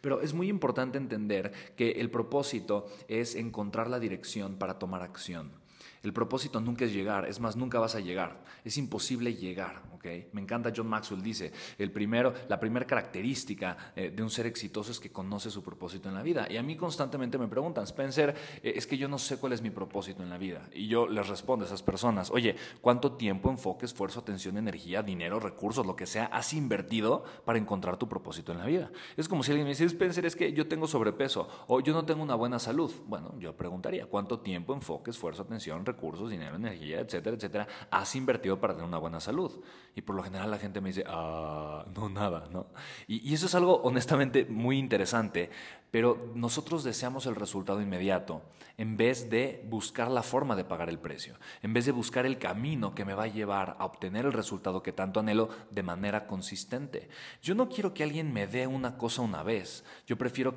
Pero 0.01 0.21
es 0.21 0.35
muy 0.35 0.49
importante 0.49 0.99
entender 0.99 1.53
que 1.77 1.93
el 1.93 2.11
propósito 2.11 2.87
es 3.09 3.35
encontrar 3.35 3.89
la 3.89 3.99
dirección 3.99 4.57
para 4.57 4.79
tomar 4.79 5.03
acción. 5.03 5.63
El 6.03 6.13
propósito 6.13 6.61
nunca 6.61 6.85
es 6.85 6.93
llegar, 6.93 7.29
es 7.29 7.39
más, 7.39 7.55
nunca 7.55 7.79
vas 7.79 7.95
a 7.95 8.01
llegar. 8.01 8.43
Es 8.65 8.77
imposible 8.77 9.35
llegar, 9.35 9.83
¿ok? 10.03 10.33
Me 10.33 10.41
encanta 10.41 10.73
John 10.75 10.89
Maxwell, 10.89 11.23
dice, 11.23 11.53
el 11.79 11.93
primero, 11.93 12.35
la 12.49 12.59
primera 12.59 12.87
característica 12.87 13.93
eh, 13.95 14.11
de 14.11 14.23
un 14.23 14.31
ser 14.31 14.47
exitoso 14.47 14.91
es 14.91 14.99
que 14.99 15.11
conoce 15.11 15.51
su 15.51 15.63
propósito 15.63 16.09
en 16.09 16.15
la 16.15 16.23
vida. 16.23 16.47
Y 16.51 16.57
a 16.57 16.63
mí 16.63 16.77
constantemente 16.77 17.39
me 17.39 17.47
preguntan, 17.47 17.85
Spencer, 17.85 18.35
eh, 18.63 18.73
es 18.75 18.87
que 18.87 18.99
yo 18.99 19.09
no 19.09 19.19
sé 19.19 19.37
cuál 19.37 19.53
es 19.53 19.63
mi 19.63 19.71
propósito 19.71 20.23
en 20.23 20.31
la 20.31 20.39
vida. 20.39 20.69
Y 20.73 20.89
yo 20.89 21.07
les 21.07 21.29
respondo 21.29 21.65
a 21.65 21.69
esas 21.69 21.83
personas, 21.83 22.31
oye, 22.31 22.57
¿cuánto 22.81 23.13
tiempo, 23.13 23.51
enfoque, 23.51 23.87
esfuerzo, 23.87 24.21
atención, 24.21 24.59
energía, 24.59 25.03
dinero, 25.03 25.39
recursos, 25.39 25.87
lo 25.87 25.95
que 25.95 26.07
sea, 26.07 26.27
has 26.27 26.53
invertido 26.53 27.25
para 27.45 27.59
encontrar 27.59 27.97
tu 27.97 28.09
propósito 28.09 28.53
en 28.53 28.59
la 28.59 28.67
vida? 28.67 28.91
Es 29.17 29.29
como 29.29 29.43
si 29.43 29.53
alguien 29.53 29.67
me 29.67 29.71
dice, 29.71 29.85
Spencer, 29.85 30.27
es 30.27 30.35
que 30.35 30.53
yo 30.53 30.67
tengo 30.67 30.89
sobrepeso 30.89 31.49
o 31.69 31.81
yo 31.81 31.93
no 31.93 32.05
tengo 32.05 32.23
una 32.23 32.35
buena 32.35 32.59
salud. 32.59 32.93
Bueno, 33.07 33.35
yo 33.39 33.57
preguntaría, 33.57 34.07
¿cuánto 34.07 34.41
tiempo, 34.41 34.75
enfoque, 34.75 35.11
esfuerzo, 35.11 35.43
atención, 35.43 35.87
recursos, 35.87 36.31
dinero, 36.31 36.57
energía, 36.57 37.01
etcétera, 37.01 37.37
etcétera, 37.37 37.69
has 37.91 38.15
invertido 38.17 38.61
para 38.61 38.75
tener 38.75 38.89
una 38.89 38.99
buena 38.99 39.21
salud? 39.21 39.53
Y 39.95 40.03
por 40.03 40.17
lo 40.17 40.23
general 40.23 40.51
la 40.51 40.59
gente 40.59 40.81
me 40.81 40.89
dice, 40.89 41.05
ah, 41.07 41.85
no, 41.95 42.09
nada, 42.09 42.49
¿no? 42.51 42.67
Y, 43.07 43.35
eso 43.35 43.47
es 43.47 43.55
algo 43.55 43.83
honestamente 43.83 44.47
muy 44.47 44.79
interesante, 44.79 45.51
pero 45.91 46.33
nosotros 46.35 46.83
deseamos 46.83 47.27
el 47.27 47.35
resultado 47.35 47.83
inmediato 47.83 48.43
en 48.79 48.97
vez 48.97 49.29
de 49.29 49.63
buscar 49.69 50.11
la 50.11 50.23
forma 50.23 50.57
de 50.57 50.65
pagar 50.65 50.89
el 50.89 50.99
precio, 50.99 51.39
en 51.63 51.75
vez 51.75 51.85
de 51.85 51.93
buscar 51.93 52.25
el 52.25 52.39
camino 52.39 52.95
que 52.95 53.05
me 53.05 53.13
va 53.13 53.25
a 53.25 53.29
llevar 53.29 53.77
a 53.79 53.85
obtener 53.85 54.25
el 54.25 54.33
resultado 54.33 54.83
que 54.83 54.93
tanto 54.93 55.21
anhelo 55.21 55.51
de 55.71 55.83
manera 55.83 56.27
consistente. 56.27 57.11
Yo 57.43 57.55
no 57.55 57.69
quiero 57.69 57.93
que 57.93 58.03
alguien 58.03 58.33
me 58.33 58.47
dé 58.47 58.67
una 58.67 58.97
cosa 58.97 59.21
una 59.21 59.43
vez, 59.43 59.85
yo 60.07 60.17
prefiero 60.17 60.55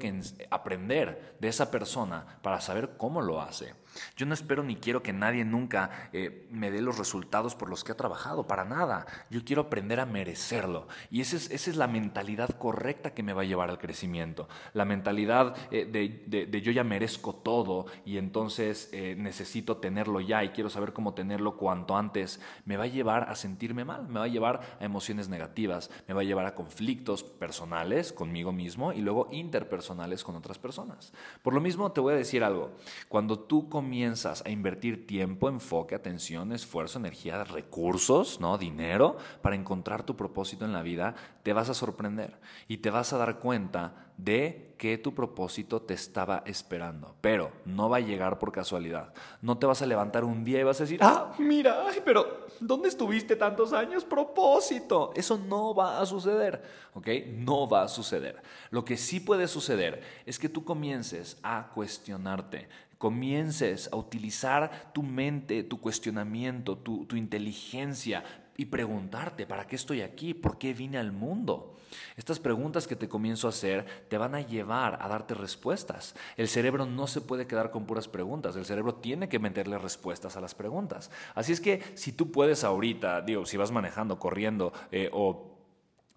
aprender 0.50 1.36
de 1.42 1.48
esa 1.50 1.70
persona 1.70 2.40
para 2.42 2.62
saber 2.62 2.92
cómo 2.98 3.22
lo 3.22 3.42
hace. 3.42 3.74
Yo 4.16 4.26
no 4.26 4.34
espero 4.34 4.64
ni 4.64 4.76
quiero 4.76 5.04
que 5.04 5.14
nadie 5.14 5.46
nunca 5.46 6.10
eh, 6.14 6.48
me 6.52 6.72
dé 6.72 6.82
los 6.82 6.98
resultados 6.98 7.56
por 7.56 7.70
los 7.70 7.84
que 7.84 7.92
ha 7.92 7.98
trabajado, 7.98 8.48
para 8.48 8.66
nada. 8.66 9.06
Yo 9.30 9.44
quiero 9.44 9.64
aprender 9.64 10.00
a 10.00 10.06
merecerlo. 10.06 10.88
Y 11.10 11.22
esa 11.22 11.36
es, 11.36 11.50
esa 11.52 11.70
es 11.70 11.78
la 11.78 11.88
mentalidad 11.88 12.50
correcta 12.50 13.14
que 13.14 13.24
me 13.24 13.34
va 13.34 13.42
a 13.42 13.46
llevar 13.46 13.70
al 13.70 13.78
crecimiento. 13.78 14.48
La 14.74 14.86
mentalidad 14.86 15.56
eh, 15.72 15.86
de, 15.86 16.62
yo 16.62 16.72
ya 16.72 16.84
merezco 16.84 17.36
todo 17.36 17.86
y 18.06 18.18
entonces 18.18 18.90
eh, 18.92 19.16
necesito 19.18 19.78
tenerlo 19.78 20.20
ya 20.20 20.44
y 20.44 20.50
quiero 20.50 20.70
saber 20.70 20.94
cómo 20.94 21.14
tenerlo 21.14 21.58
cuanto 21.58 21.98
antes, 21.98 22.40
me 22.66 22.78
va 22.78 22.86
a 22.86 22.88
llevar 22.88 23.30
a 23.30 23.36
sentirme 23.36 23.86
mal, 23.86 24.08
me 24.08 24.20
va 24.20 24.26
a 24.26 24.30
llevar 24.30 24.78
a 24.80 24.86
emociones 24.86 25.30
negativas, 25.30 25.90
me 26.08 26.14
va 26.14 26.22
a 26.22 26.24
llevar 26.26 26.46
a 26.46 26.56
conflictos 26.56 27.24
personales 27.24 28.14
conmigo 28.14 28.52
mismo 28.52 28.94
y 28.94 29.02
luego 29.02 29.28
interpersonales 29.32 30.24
con 30.24 30.36
otras 30.36 30.58
personas. 30.58 31.14
Por 31.42 31.54
lo 31.54 31.62
mismo 31.62 31.92
te 31.92 32.02
voy 32.02 32.14
a 32.14 32.18
decir 32.18 32.44
algo. 32.44 32.72
Cuando 33.08 33.40
tú 33.40 33.70
comienzas 33.86 34.42
a 34.44 34.50
invertir 34.50 35.06
tiempo, 35.06 35.48
enfoque, 35.48 35.94
atención, 35.94 36.52
esfuerzo, 36.52 36.98
energía, 36.98 37.44
recursos, 37.44 38.40
¿no? 38.40 38.58
dinero 38.58 39.16
para 39.44 39.56
encontrar 39.56 40.02
tu 40.02 40.16
propósito 40.16 40.66
en 40.66 40.74
la 40.74 40.82
vida, 40.82 41.14
te 41.44 41.54
vas 41.54 41.70
a 41.70 41.76
sorprender 41.76 42.40
y 42.68 42.78
te 42.78 42.90
vas 42.90 43.14
a 43.14 43.20
dar 43.20 43.38
cuenta 43.38 44.06
de 44.18 44.74
que 44.78 44.98
tu 44.98 45.14
propósito 45.14 45.82
te 45.82 45.94
estaba 45.94 46.44
esperando, 46.46 47.16
pero 47.22 47.52
no 47.66 47.90
va 47.90 47.98
a 47.98 48.02
llegar 48.02 48.40
por 48.40 48.52
casualidad. 48.52 49.14
No 49.42 49.58
te 49.58 49.66
vas 49.66 49.82
a 49.82 49.86
levantar 49.86 50.24
un 50.24 50.44
día 50.44 50.60
y 50.60 50.64
vas 50.64 50.80
a 50.80 50.84
decir, 50.84 51.00
ah, 51.02 51.34
mira, 51.38 51.86
pero 52.04 52.48
¿dónde 52.60 52.90
estuviste 52.90 53.36
tantos 53.36 53.74
años? 53.74 54.04
Propósito. 54.04 55.12
Eso 55.16 55.38
no 55.38 55.74
va 55.74 56.02
a 56.02 56.06
suceder, 56.06 56.64
¿ok? 56.94 57.08
No 57.38 57.68
va 57.68 57.84
a 57.84 57.88
suceder. 57.88 58.42
Lo 58.70 58.84
que 58.84 58.98
sí 58.98 59.20
puede 59.20 59.48
suceder 59.48 60.02
es 60.26 60.40
que 60.40 60.50
tú 60.50 60.64
comiences 60.64 61.38
a 61.44 61.72
cuestionarte, 61.74 62.68
comiences 62.98 63.90
a 63.92 63.96
utilizar 63.98 64.92
tu 64.94 65.04
mente, 65.04 65.64
tu 65.64 65.80
cuestionamiento, 65.80 66.78
tu, 66.78 67.16
inteligencia 67.16 68.24
y 68.58 68.66
preguntarte, 68.66 69.46
¿para 69.46 69.68
qué 69.68 69.76
estoy 69.76 70.02
aquí? 70.02 70.34
¿Por 70.34 70.58
qué 70.58 70.74
vine 70.74 70.98
al 70.98 71.12
mundo? 71.12 71.78
Estas 72.18 72.40
preguntas 72.40 72.88
que 72.88 72.96
te 72.96 73.08
comienzo 73.08 73.48
a 73.48 73.52
hacer 73.52 73.86
te 74.10 74.18
van 74.18 74.36
a 74.36 74.42
llevar 74.42 74.98
a 75.02 75.08
darte 75.08 75.34
respuestas. 75.34 76.16
El 76.36 76.48
cerebro 76.48 76.86
no 76.86 77.08
se 77.08 77.22
puede 77.22 77.48
quedar 77.48 77.72
con 77.72 77.86
puras 77.86 78.08
preguntas, 78.08 78.56
el 78.56 78.66
cerebro 78.66 78.96
tiene 78.96 79.30
que 79.30 79.40
meterle 79.40 79.78
respuestas 79.78 80.36
a 80.36 80.42
las 80.42 80.56
preguntas. 80.56 81.12
Así 81.36 81.52
es 81.52 81.62
que 81.62 81.82
si 81.96 82.12
tú 82.12 82.32
puedes 82.32 82.64
ahorita, 82.64 83.22
digo, 83.22 83.46
si 83.46 83.58
vas 83.58 83.72
manejando, 83.72 84.20
corriendo 84.20 84.74
eh, 84.92 85.10
o 85.14 85.55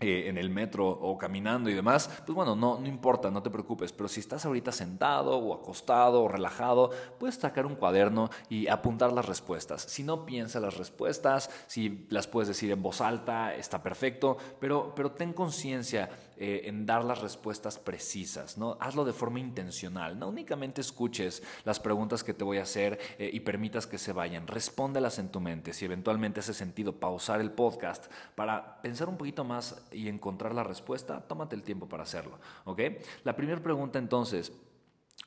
eh, 0.01 0.29
en 0.29 0.39
el 0.39 0.49
metro 0.49 0.89
o 0.89 1.19
caminando 1.19 1.69
y 1.69 1.75
demás, 1.75 2.09
pues 2.25 2.35
bueno, 2.35 2.55
no, 2.55 2.79
no 2.79 2.87
importa, 2.87 3.33
no 3.33 3.43
te 3.43 3.51
preocupes, 3.51 3.93
pero 3.93 4.09
si 4.09 4.21
estás 4.21 4.47
ahorita 4.47 4.71
sentado 4.71 5.37
o 5.37 5.53
acostado 5.53 6.23
o 6.23 6.29
relajado, 6.29 6.91
puedes 7.19 7.35
sacar 7.35 7.67
un 7.67 7.75
cuaderno 7.75 8.31
y 8.49 8.69
apuntar 8.69 9.13
las 9.13 9.27
respuestas. 9.27 9.83
Si 9.83 10.05
no 10.05 10.25
piensa 10.25 10.61
las 10.61 10.77
respuestas, 10.77 11.51
si 11.67 12.07
las 12.11 12.29
puedes 12.29 12.47
decir 12.47 12.71
en 12.71 12.81
voz 12.81 13.01
alta, 13.01 13.57
está 13.57 13.83
perfecto, 13.83 14.37
pero, 14.61 14.93
pero 14.95 15.11
ten 15.11 15.33
conciencia 15.33 16.09
eh, 16.41 16.63
en 16.65 16.87
dar 16.87 17.05
las 17.05 17.21
respuestas 17.21 17.79
precisas, 17.79 18.59
¿no? 18.59 18.77
Hazlo 18.81 19.05
de 19.05 19.13
forma 19.13 19.41
intencional, 19.41 20.19
no 20.19 20.29
únicamente 20.29 20.81
escuches 20.81 21.43
las 21.65 21.81
preguntas 21.81 22.23
que 22.23 22.35
te 22.35 22.45
voy 22.45 22.59
a 22.59 22.63
hacer 22.63 22.99
eh, 23.19 23.31
y 23.33 23.41
permitas 23.41 23.87
que 23.87 23.99
se 23.99 24.13
vayan, 24.13 24.47
respóndelas 24.47 25.19
en 25.19 25.31
tu 25.31 25.41
mente, 25.41 25.73
si 25.73 25.85
eventualmente 25.85 26.41
hace 26.41 26.55
sentido 26.55 27.01
pausar 27.01 27.41
el 27.41 27.51
podcast 27.51 28.07
para 28.35 28.81
pensar 28.83 29.09
un 29.09 29.17
poquito 29.17 29.45
más 29.45 29.83
y 29.91 30.09
encontrar 30.09 30.55
la 30.55 30.65
respuesta, 30.65 31.21
tómate 31.21 31.57
el 31.57 31.63
tiempo 31.63 31.89
para 31.89 32.05
hacerlo, 32.05 32.39
¿ok? 32.65 32.81
La 33.25 33.35
primera 33.37 33.63
pregunta 33.63 33.99
entonces 33.99 34.53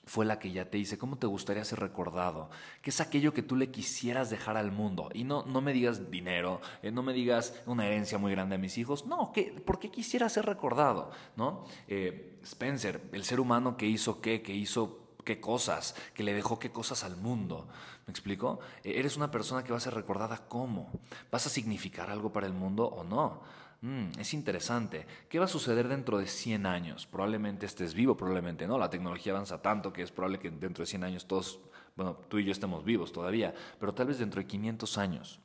fue 0.06 0.26
la 0.26 0.40
que 0.40 0.52
ya 0.52 0.70
te 0.70 0.78
hice. 0.78 0.98
¿Cómo 0.98 1.18
te 1.18 1.28
gustaría 1.28 1.64
ser 1.64 1.80
recordado? 1.80 2.50
¿Qué 2.82 2.90
es 2.90 3.02
aquello 3.02 3.34
que 3.34 3.44
tú 3.44 3.56
le 3.56 3.72
quisieras 3.72 4.30
dejar 4.30 4.58
al 4.58 4.72
mundo? 4.72 5.10
Y 5.14 5.24
no, 5.24 5.44
no 5.46 5.62
me 5.62 5.74
digas 5.74 6.10
dinero, 6.12 6.62
eh, 6.82 6.92
no 6.92 7.04
me 7.04 7.14
digas 7.14 7.62
una 7.66 7.86
herencia 7.86 8.18
muy 8.18 8.32
grande 8.32 8.56
a 8.56 8.58
mis 8.58 8.78
hijos. 8.78 9.06
No, 9.06 9.32
¿qué, 9.34 9.54
¿por 9.66 9.80
qué 9.80 9.90
quisiera 9.90 10.28
ser 10.30 10.46
recordado? 10.46 11.12
¿No? 11.36 11.66
Eh, 11.88 12.40
Spencer, 12.44 13.02
el 13.12 13.24
ser 13.24 13.40
humano 13.40 13.78
que 13.78 13.86
hizo 13.86 14.22
qué, 14.22 14.42
que 14.42 14.54
hizo 14.54 15.16
qué 15.24 15.40
cosas, 15.40 15.96
que 16.14 16.24
le 16.24 16.34
dejó 16.34 16.60
qué 16.60 16.72
cosas 16.72 17.04
al 17.04 17.16
mundo. 17.18 17.68
¿Me 18.08 18.12
explico? 18.12 18.60
Eh, 18.84 18.94
eres 18.98 19.18
una 19.18 19.32
persona 19.32 19.64
que 19.64 19.72
va 19.72 19.78
a 19.78 19.82
ser 19.82 19.94
recordada 19.94 20.48
cómo. 20.48 20.92
¿Vas 21.32 21.46
a 21.46 21.50
significar 21.50 22.10
algo 22.10 22.32
para 22.32 22.48
el 22.48 22.54
mundo 22.54 22.86
o 22.86 23.04
no? 23.04 23.42
Mm, 23.82 24.20
es 24.20 24.36
interesante. 24.36 25.08
¿Qué 25.28 25.40
va 25.40 25.46
a 25.46 25.48
suceder 25.48 25.88
dentro 25.88 26.20
de 26.20 26.28
100 26.28 26.68
años? 26.68 27.08
Probablemente 27.08 27.66
estés 27.66 27.96
vivo, 27.96 28.16
probablemente 28.16 28.68
no. 28.68 28.78
La 28.78 28.92
tecnología 28.92 29.34
avanza 29.34 29.62
tanto 29.62 29.92
que 29.92 30.04
es 30.04 30.12
probable 30.12 30.40
que 30.40 30.52
dentro 30.52 30.84
de 30.84 30.88
100 30.88 31.04
años 31.04 31.26
todos, 31.26 31.60
bueno, 31.96 32.16
tú 32.30 32.38
y 32.38 32.46
yo 32.46 32.52
estemos 32.52 32.86
vivos 32.86 33.12
todavía, 33.12 33.56
pero 33.80 33.94
tal 33.94 34.08
vez 34.08 34.20
dentro 34.20 34.40
de 34.40 34.48
500 34.48 34.98
años. 35.00 35.40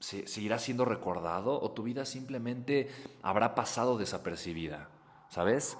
¿Seguirá 0.00 0.58
siendo 0.58 0.84
recordado 0.84 1.60
o 1.62 1.70
tu 1.70 1.84
vida 1.84 2.04
simplemente 2.04 2.90
habrá 3.22 3.54
pasado 3.54 3.96
desapercibida? 3.96 4.88
¿Sabes? 5.28 5.78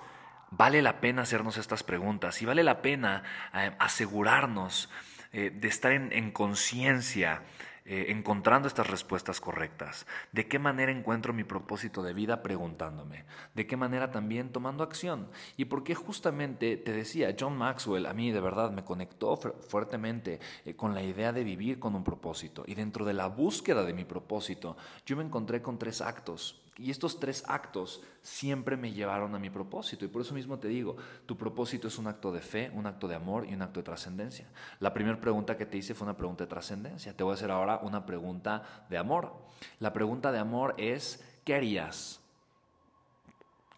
Vale 0.53 0.81
la 0.83 1.01
pena 1.01 1.23
hacernos 1.23 1.57
estas 1.57 1.83
preguntas 1.83 2.41
y 2.41 2.47
vale 2.47 2.63
la 2.63 2.83
pena 2.83 3.25
eh, 3.53 3.75
asegurarnos 3.81 4.89
eh, 5.33 5.51
de 5.51 5.67
estar 5.67 5.91
en 5.91 6.31
conciencia 6.31 7.43
eh, 7.85 8.07
encontrando 8.11 8.69
estas 8.69 8.89
respuestas 8.89 9.41
correctas. 9.41 10.07
¿De 10.31 10.47
qué 10.47 10.59
manera 10.61 10.93
encuentro 10.93 11.33
mi 11.33 11.43
propósito 11.43 12.03
de 12.03 12.15
vida 12.15 12.43
preguntándome? 12.43 13.25
¿De 13.55 13.67
qué 13.67 13.77
manera 13.77 14.13
también 14.13 14.53
tomando 14.53 14.85
acción? 14.85 15.29
Y 15.57 15.65
porque 15.65 15.97
justamente 15.97 16.77
te 16.77 16.93
decía, 16.93 17.35
John 17.39 17.57
Maxwell 17.57 18.07
a 18.07 18.15
mí 18.15 18.31
de 18.31 18.41
verdad 18.41 18.71
me 18.71 18.85
conectó 18.85 19.37
fuertemente 19.37 20.39
eh, 20.65 20.77
con 20.77 20.95
la 20.95 21.03
idea 21.03 21.33
de 21.33 21.43
vivir 21.43 21.81
con 21.81 21.97
un 21.97 22.05
propósito. 22.05 22.63
Y 22.67 22.75
dentro 22.75 23.05
de 23.05 23.15
la 23.15 23.27
búsqueda 23.27 23.83
de 23.83 23.95
mi 23.95 24.05
propósito, 24.05 24.77
yo 25.05 25.17
me 25.17 25.25
encontré 25.25 25.61
con 25.61 25.79
tres 25.79 26.01
actos 26.01 26.62
y 26.79 26.91
estos 26.91 27.21
tres 27.21 27.45
actos 27.49 28.03
siempre 28.23 28.77
me 28.77 28.93
llevaron 28.93 29.35
a 29.35 29.39
mi 29.39 29.51
propósito. 29.51 30.05
Y 30.05 30.09
por 30.09 30.23
eso 30.23 30.33
mismo 30.33 30.59
te 30.59 30.69
digo, 30.69 30.97
tu 31.27 31.37
propósito 31.37 31.89
es 31.89 31.99
un 31.99 32.07
acto 32.07 32.33
de 32.33 32.41
fe, 32.41 32.71
un 32.75 32.87
acto 32.87 33.07
de 33.09 33.15
amor 33.15 33.47
y 33.47 33.55
un 33.55 33.63
acto 33.63 33.81
de 33.81 33.85
trascendencia. 33.85 34.47
La 34.81 34.95
primera 34.95 35.21
pregunta 35.21 35.57
que 35.57 35.67
te 35.67 35.77
hice 35.77 35.95
fue 35.95 36.07
una 36.07 36.17
pregunta 36.17 36.45
de 36.45 36.51
trascendencia. 36.51 37.15
Te 37.15 37.25
voy 37.25 37.33
a 37.33 37.35
hacer 37.35 37.51
ahora 37.51 37.81
una 37.83 38.07
pregunta 38.07 38.87
de 38.89 38.97
amor. 38.97 39.35
La 39.81 39.93
pregunta 39.93 40.33
de 40.33 40.39
amor 40.39 40.75
es, 40.79 41.23
¿qué 41.45 41.55
harías 41.55 42.21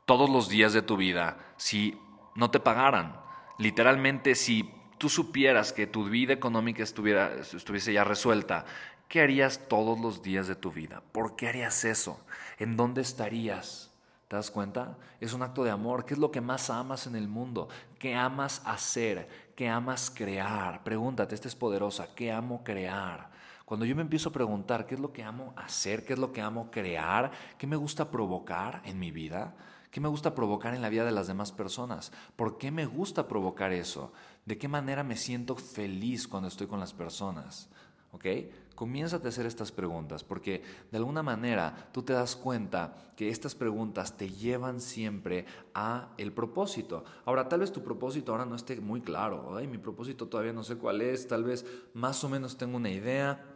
todos 0.04 0.30
los 0.30 0.48
días 0.48 0.72
de 0.72 0.82
tu 0.82 0.96
vida 0.96 1.38
si 1.56 1.98
no 2.36 2.50
te 2.50 2.60
pagaran? 2.60 3.16
Literalmente, 3.58 4.36
si 4.36 4.70
tú 4.98 5.08
supieras 5.08 5.72
que 5.72 5.88
tu 5.88 6.04
vida 6.04 6.32
económica 6.32 6.82
estuviera, 6.82 7.34
estuviese 7.34 7.92
ya 7.92 8.04
resuelta, 8.04 8.64
¿qué 9.14 9.20
harías 9.20 9.68
todos 9.68 10.00
los 10.00 10.24
días 10.24 10.48
de 10.48 10.56
tu 10.56 10.72
vida? 10.72 11.00
¿Por 11.12 11.36
qué 11.36 11.46
harías 11.46 11.84
eso? 11.84 12.18
¿En 12.58 12.76
dónde 12.76 13.00
estarías? 13.00 13.92
¿Te 14.26 14.34
das 14.34 14.50
cuenta? 14.50 14.98
Es 15.20 15.32
un 15.32 15.42
acto 15.44 15.62
de 15.62 15.70
amor. 15.70 16.04
¿Qué 16.04 16.14
es 16.14 16.18
lo 16.18 16.32
que 16.32 16.40
más 16.40 16.68
amas 16.68 17.06
en 17.06 17.14
el 17.14 17.28
mundo? 17.28 17.68
¿Qué 18.00 18.16
amas 18.16 18.60
hacer? 18.64 19.52
¿Qué 19.54 19.68
amas 19.68 20.10
crear? 20.10 20.82
Pregúntate, 20.82 21.36
esta 21.36 21.46
es 21.46 21.54
poderosa. 21.54 22.08
¿Qué 22.16 22.32
amo 22.32 22.64
crear? 22.64 23.30
Cuando 23.64 23.86
yo 23.86 23.94
me 23.94 24.02
empiezo 24.02 24.30
a 24.30 24.32
preguntar 24.32 24.84
qué 24.84 24.96
es 24.96 25.00
lo 25.00 25.12
que 25.12 25.22
amo 25.22 25.54
hacer, 25.56 26.04
qué 26.04 26.14
es 26.14 26.18
lo 26.18 26.32
que 26.32 26.40
amo 26.40 26.72
crear, 26.72 27.30
qué 27.56 27.68
me 27.68 27.76
gusta 27.76 28.10
provocar 28.10 28.82
en 28.84 28.98
mi 28.98 29.12
vida, 29.12 29.54
qué 29.92 30.00
me 30.00 30.08
gusta 30.08 30.34
provocar 30.34 30.74
en 30.74 30.82
la 30.82 30.88
vida 30.88 31.04
de 31.04 31.12
las 31.12 31.28
demás 31.28 31.52
personas, 31.52 32.10
por 32.34 32.58
qué 32.58 32.72
me 32.72 32.84
gusta 32.84 33.28
provocar 33.28 33.70
eso, 33.70 34.12
de 34.44 34.58
qué 34.58 34.66
manera 34.66 35.04
me 35.04 35.16
siento 35.16 35.54
feliz 35.54 36.26
cuando 36.26 36.48
estoy 36.48 36.66
con 36.66 36.80
las 36.80 36.92
personas. 36.92 37.70
¿Ok? 38.14 38.26
Comiénzate 38.74 39.26
a 39.26 39.30
hacer 39.30 39.46
estas 39.46 39.70
preguntas 39.70 40.24
porque 40.24 40.62
de 40.90 40.98
alguna 40.98 41.22
manera 41.22 41.90
tú 41.92 42.02
te 42.02 42.12
das 42.12 42.34
cuenta 42.34 43.12
que 43.16 43.28
estas 43.28 43.54
preguntas 43.54 44.16
te 44.16 44.30
llevan 44.30 44.80
siempre 44.80 45.46
a 45.74 46.12
el 46.16 46.32
propósito. 46.32 47.04
Ahora, 47.24 47.48
tal 47.48 47.60
vez 47.60 47.72
tu 47.72 47.82
propósito 47.82 48.32
ahora 48.32 48.46
no 48.46 48.56
esté 48.56 48.80
muy 48.80 49.00
claro. 49.00 49.56
Ay, 49.56 49.68
mi 49.68 49.78
propósito 49.78 50.26
todavía 50.26 50.52
no 50.52 50.64
sé 50.64 50.76
cuál 50.76 51.02
es, 51.02 51.28
tal 51.28 51.44
vez 51.44 51.64
más 51.92 52.24
o 52.24 52.28
menos 52.28 52.56
tengo 52.56 52.76
una 52.76 52.90
idea, 52.90 53.53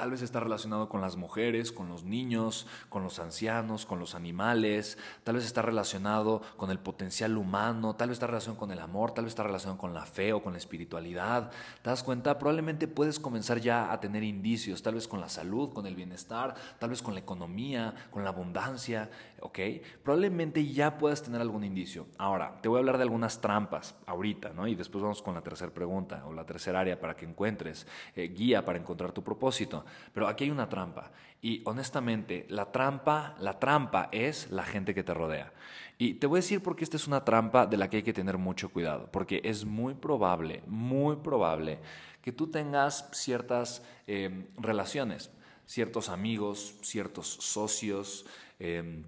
Tal 0.00 0.12
vez 0.12 0.22
está 0.22 0.40
relacionado 0.40 0.88
con 0.88 1.02
las 1.02 1.16
mujeres, 1.16 1.72
con 1.72 1.90
los 1.90 2.04
niños, 2.04 2.66
con 2.88 3.02
los 3.02 3.18
ancianos, 3.18 3.84
con 3.84 3.98
los 3.98 4.14
animales, 4.14 4.96
tal 5.24 5.34
vez 5.34 5.44
está 5.44 5.60
relacionado 5.60 6.40
con 6.56 6.70
el 6.70 6.78
potencial 6.78 7.36
humano, 7.36 7.96
tal 7.96 8.08
vez 8.08 8.16
está 8.16 8.26
relacionado 8.26 8.58
con 8.58 8.70
el 8.70 8.78
amor, 8.78 9.12
tal 9.12 9.24
vez 9.24 9.32
está 9.32 9.42
relacionado 9.42 9.78
con 9.78 9.92
la 9.92 10.06
fe 10.06 10.32
o 10.32 10.42
con 10.42 10.54
la 10.54 10.58
espiritualidad. 10.58 11.50
¿Te 11.82 11.90
das 11.90 12.02
cuenta? 12.02 12.38
Probablemente 12.38 12.88
puedes 12.88 13.20
comenzar 13.20 13.60
ya 13.60 13.92
a 13.92 14.00
tener 14.00 14.22
indicios, 14.22 14.82
tal 14.82 14.94
vez 14.94 15.06
con 15.06 15.20
la 15.20 15.28
salud, 15.28 15.74
con 15.74 15.84
el 15.84 15.96
bienestar, 15.96 16.54
tal 16.78 16.88
vez 16.88 17.02
con 17.02 17.12
la 17.12 17.20
economía, 17.20 17.94
con 18.10 18.24
la 18.24 18.30
abundancia, 18.30 19.10
¿ok? 19.42 19.58
Probablemente 20.02 20.66
ya 20.66 20.98
puedas 20.98 21.22
tener 21.22 21.40
algún 21.40 21.64
indicio. 21.64 22.06
Ahora, 22.18 22.60
te 22.60 22.68
voy 22.68 22.76
a 22.76 22.80
hablar 22.80 22.96
de 22.96 23.04
algunas 23.04 23.40
trampas 23.40 23.94
ahorita, 24.06 24.52
¿no? 24.52 24.66
Y 24.66 24.74
después 24.74 25.02
vamos 25.02 25.22
con 25.22 25.34
la 25.34 25.42
tercera 25.42 25.72
pregunta 25.72 26.24
o 26.26 26.32
la 26.32 26.44
tercera 26.44 26.80
área 26.80 27.00
para 27.00 27.16
que 27.16 27.24
encuentres 27.24 27.86
eh, 28.14 28.28
guía 28.28 28.64
para 28.64 28.78
encontrar 28.78 29.12
tu 29.12 29.22
propósito. 29.22 29.84
Pero 30.12 30.28
aquí 30.28 30.44
hay 30.44 30.50
una 30.50 30.68
trampa. 30.68 31.10
Y 31.42 31.62
honestamente, 31.64 32.46
la 32.50 32.70
trampa, 32.70 33.34
la 33.40 33.58
trampa 33.58 34.08
es 34.12 34.50
la 34.50 34.64
gente 34.64 34.94
que 34.94 35.02
te 35.02 35.14
rodea. 35.14 35.52
Y 35.96 36.14
te 36.14 36.26
voy 36.26 36.38
a 36.38 36.42
decir 36.42 36.62
por 36.62 36.76
qué 36.76 36.84
esta 36.84 36.96
es 36.96 37.06
una 37.06 37.24
trampa 37.24 37.66
de 37.66 37.76
la 37.76 37.88
que 37.88 37.98
hay 37.98 38.02
que 38.02 38.12
tener 38.12 38.38
mucho 38.38 38.70
cuidado. 38.70 39.08
Porque 39.10 39.40
es 39.44 39.64
muy 39.64 39.94
probable, 39.94 40.62
muy 40.66 41.16
probable 41.16 41.78
que 42.22 42.32
tú 42.32 42.48
tengas 42.48 43.08
ciertas 43.12 43.82
em, 44.06 44.46
relaciones, 44.56 45.30
ciertos 45.66 46.08
amigos, 46.08 46.74
ciertos 46.82 47.26
socios. 47.26 48.26
Em, 48.58 49.04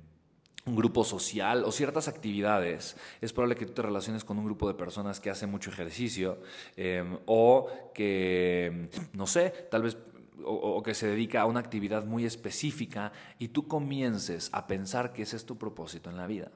un 0.64 0.76
grupo 0.76 1.04
social 1.04 1.64
o 1.64 1.72
ciertas 1.72 2.06
actividades, 2.06 2.96
es 3.20 3.32
probable 3.32 3.56
que 3.56 3.66
tú 3.66 3.72
te 3.72 3.82
relaciones 3.82 4.24
con 4.24 4.38
un 4.38 4.44
grupo 4.44 4.68
de 4.68 4.74
personas 4.74 5.18
que 5.18 5.30
hacen 5.30 5.50
mucho 5.50 5.70
ejercicio 5.70 6.38
em, 6.76 7.18
o 7.26 7.68
que, 7.92 8.88
no 9.12 9.26
sé, 9.26 9.50
tal 9.70 9.82
vez 9.82 9.96
o, 10.44 10.82
que 10.82 10.94
se 10.94 11.06
dedica 11.06 11.42
a 11.42 11.46
una 11.46 11.60
actividad 11.60 12.04
muy 12.04 12.24
específica 12.24 13.12
y 13.38 13.48
tú 13.48 13.66
comiences 13.66 14.50
a 14.52 14.66
pensar 14.66 15.12
que 15.12 15.22
ese 15.22 15.36
es 15.36 15.44
tu 15.44 15.56
propósito 15.56 16.10
en 16.10 16.16
la 16.16 16.26
vida. 16.26 16.50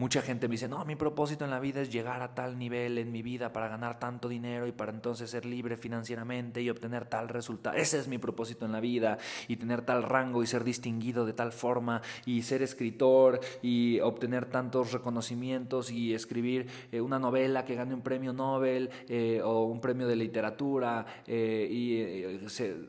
Mucha 0.00 0.22
gente 0.22 0.46
me 0.46 0.52
dice, 0.52 0.68
no, 0.68 0.84
mi 0.84 0.94
propósito 0.94 1.44
en 1.44 1.50
la 1.50 1.58
vida 1.58 1.80
es 1.80 1.90
llegar 1.90 2.22
a 2.22 2.32
tal 2.32 2.56
nivel 2.56 2.98
en 2.98 3.10
mi 3.10 3.20
vida 3.20 3.52
para 3.52 3.66
ganar 3.66 3.98
tanto 3.98 4.28
dinero 4.28 4.68
y 4.68 4.70
para 4.70 4.92
entonces 4.92 5.28
ser 5.28 5.44
libre 5.44 5.76
financieramente 5.76 6.62
y 6.62 6.70
obtener 6.70 7.06
tal 7.06 7.28
resultado. 7.28 7.74
Ese 7.76 7.98
es 7.98 8.06
mi 8.06 8.16
propósito 8.16 8.64
en 8.64 8.70
la 8.70 8.78
vida 8.78 9.18
y 9.48 9.56
tener 9.56 9.82
tal 9.82 10.04
rango 10.04 10.40
y 10.44 10.46
ser 10.46 10.62
distinguido 10.62 11.26
de 11.26 11.32
tal 11.32 11.50
forma 11.50 12.00
y 12.26 12.42
ser 12.42 12.62
escritor 12.62 13.40
y 13.60 13.98
obtener 13.98 14.46
tantos 14.46 14.92
reconocimientos 14.92 15.90
y 15.90 16.14
escribir 16.14 16.68
eh, 16.92 17.00
una 17.00 17.18
novela 17.18 17.64
que 17.64 17.74
gane 17.74 17.92
un 17.92 18.02
premio 18.02 18.32
Nobel 18.32 18.90
eh, 19.08 19.40
o 19.42 19.64
un 19.64 19.80
premio 19.80 20.06
de 20.06 20.14
literatura 20.14 21.06
eh, 21.26 21.66
y 21.68 22.00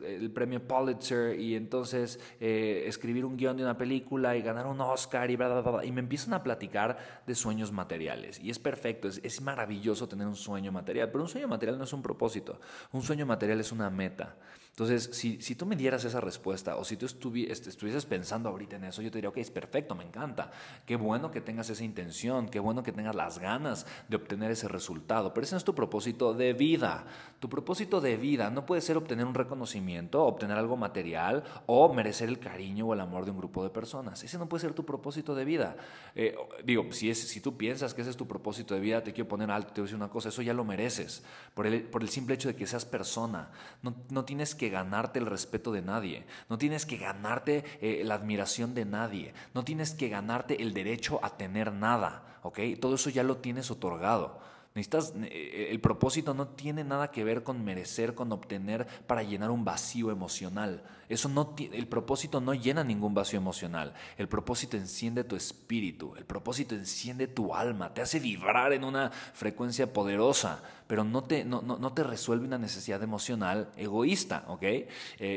el 0.05 0.29
premio 0.29 0.61
Pulitzer 0.61 1.39
y 1.39 1.55
entonces 1.55 2.19
escribir 2.39 3.25
un 3.25 3.35
guion 3.35 3.57
de 3.57 3.63
una 3.63 3.79
película 3.79 4.37
y 4.37 4.43
ganar 4.43 4.67
un 4.67 4.79
Oscar 4.79 5.31
y 5.31 5.37
bla, 5.37 5.47
bla, 5.47 5.71
bla. 5.71 5.83
Y 5.83 5.91
me 5.91 6.01
empiezan 6.01 6.35
a 6.35 6.43
platicar 6.43 6.98
de 7.25 7.35
sueños 7.35 7.71
materiales. 7.71 8.39
Y 8.39 8.49
es 8.49 8.59
perfecto, 8.59 9.07
es, 9.07 9.41
maravilloso 9.41 10.07
tener 10.07 10.27
un 10.27 10.35
sueño 10.35 10.71
material, 10.71 11.09
pero 11.11 11.23
un 11.23 11.29
sueño 11.29 11.47
material 11.47 11.77
no 11.77 11.83
es 11.83 11.93
un 11.93 12.01
propósito, 12.01 12.59
un 12.91 13.01
sueño 13.01 13.25
material 13.25 13.59
es 13.59 13.71
una 13.71 13.89
meta. 13.89 14.35
Entonces, 14.79 15.09
si, 15.11 15.41
si 15.41 15.55
tú 15.55 15.65
me 15.65 15.75
dieras 15.75 16.05
esa 16.05 16.21
respuesta 16.21 16.77
o 16.77 16.85
si 16.85 16.95
tú 16.95 17.05
este, 17.05 17.69
estuvieses 17.69 18.05
pensando 18.05 18.47
ahorita 18.47 18.77
en 18.77 18.85
eso, 18.85 19.01
yo 19.01 19.11
te 19.11 19.17
diría, 19.17 19.27
ok, 19.27 19.35
es 19.39 19.51
perfecto, 19.51 19.93
me 19.93 20.05
encanta. 20.05 20.51
Qué 20.85 20.95
bueno 20.95 21.31
que 21.31 21.41
tengas 21.41 21.69
esa 21.69 21.83
intención, 21.83 22.47
qué 22.47 22.61
bueno 22.61 22.81
que 22.81 22.93
tengas 22.93 23.13
las 23.13 23.39
ganas 23.39 23.85
de 24.07 24.15
obtener 24.15 24.51
ese 24.51 24.69
resultado. 24.69 25.33
Pero 25.33 25.43
ese 25.43 25.55
no 25.55 25.57
es 25.57 25.65
tu 25.65 25.75
propósito 25.75 26.33
de 26.33 26.53
vida. 26.53 27.05
Tu 27.39 27.49
propósito 27.49 27.99
de 27.99 28.15
vida 28.15 28.51
no 28.51 28.65
puede 28.65 28.79
ser 28.79 28.95
obtener 28.95 29.25
un 29.25 29.33
reconocimiento, 29.33 30.23
obtener 30.23 30.57
algo 30.57 30.77
material 30.77 31.43
o 31.65 31.93
merecer 31.93 32.29
el 32.29 32.39
cariño 32.39 32.87
o 32.87 32.93
el 32.93 33.01
amor 33.01 33.25
de 33.25 33.31
un 33.31 33.37
grupo 33.37 33.61
de 33.65 33.71
personas. 33.71 34.23
Ese 34.23 34.37
no 34.37 34.47
puede 34.47 34.61
ser 34.61 34.71
tu 34.71 34.85
propósito 34.85 35.35
de 35.35 35.43
vida. 35.43 35.75
Eh, 36.15 36.37
digo, 36.63 36.89
si, 36.93 37.09
es, 37.09 37.19
si 37.19 37.41
tú 37.41 37.57
piensas 37.57 37.93
que 37.93 37.99
ese 37.99 38.11
es 38.11 38.17
tu 38.17 38.29
propósito 38.29 38.75
de 38.75 38.79
vida, 38.79 39.03
te 39.03 39.11
quiero 39.11 39.27
poner 39.27 39.51
alto, 39.51 39.73
te 39.73 39.81
voy 39.81 39.87
a 39.87 39.87
decir 39.87 39.97
una 39.97 40.09
cosa, 40.09 40.29
eso 40.29 40.41
ya 40.41 40.53
lo 40.53 40.63
mereces. 40.63 41.21
Por 41.53 41.67
el, 41.67 41.83
por 41.83 42.01
el 42.01 42.07
simple 42.07 42.35
hecho 42.35 42.47
de 42.47 42.55
que 42.55 42.65
seas 42.65 42.85
persona. 42.85 43.51
No, 43.81 43.93
no 44.09 44.23
tienes 44.23 44.55
que 44.55 44.68
ganarte 44.69 45.19
el 45.19 45.25
respeto 45.25 45.71
de 45.71 45.81
nadie, 45.81 46.25
no 46.49 46.57
tienes 46.57 46.85
que 46.85 46.97
ganarte 46.97 47.63
eh, 47.81 48.03
la 48.03 48.15
admiración 48.15 48.73
de 48.73 48.85
nadie, 48.85 49.33
no 49.53 49.63
tienes 49.63 49.91
que 49.93 50.09
ganarte 50.09 50.61
el 50.61 50.73
derecho 50.73 51.19
a 51.23 51.37
tener 51.37 51.71
nada, 51.71 52.39
¿ok? 52.43 52.59
Todo 52.79 52.95
eso 52.95 53.09
ya 53.09 53.23
lo 53.23 53.37
tienes 53.37 53.71
otorgado. 53.71 54.39
Necesitas, 54.75 55.13
eh, 55.23 55.67
el 55.71 55.79
propósito 55.79 56.33
no 56.33 56.49
tiene 56.49 56.83
nada 56.83 57.11
que 57.11 57.23
ver 57.23 57.43
con 57.43 57.63
merecer, 57.63 58.13
con 58.13 58.31
obtener 58.31 58.87
para 59.07 59.23
llenar 59.23 59.51
un 59.51 59.65
vacío 59.65 60.11
emocional. 60.11 60.83
Eso 61.09 61.27
no, 61.27 61.55
el 61.57 61.87
propósito 61.87 62.39
no 62.39 62.53
llena 62.53 62.83
ningún 62.83 63.15
vacío 63.15 63.37
emocional. 63.37 63.95
El 64.15 64.27
propósito 64.27 64.77
enciende 64.77 65.23
tu 65.23 65.35
espíritu. 65.35 66.13
El 66.15 66.23
propósito 66.23 66.75
enciende 66.75 67.27
tu 67.27 67.55
alma. 67.55 67.91
Te 67.95 68.01
hace 68.01 68.19
vibrar 68.19 68.73
en 68.73 68.83
una 68.83 69.09
frecuencia 69.09 69.91
poderosa, 69.91 70.61
pero 70.85 71.03
no 71.03 71.23
te, 71.23 71.43
no, 71.45 71.61
no, 71.61 71.93
te 71.93 72.03
resuelve 72.03 72.45
una 72.45 72.59
necesidad 72.59 73.01
emocional 73.01 73.71
egoísta, 73.75 74.43
¿ok? 74.47 74.61
Eh, 74.63 74.87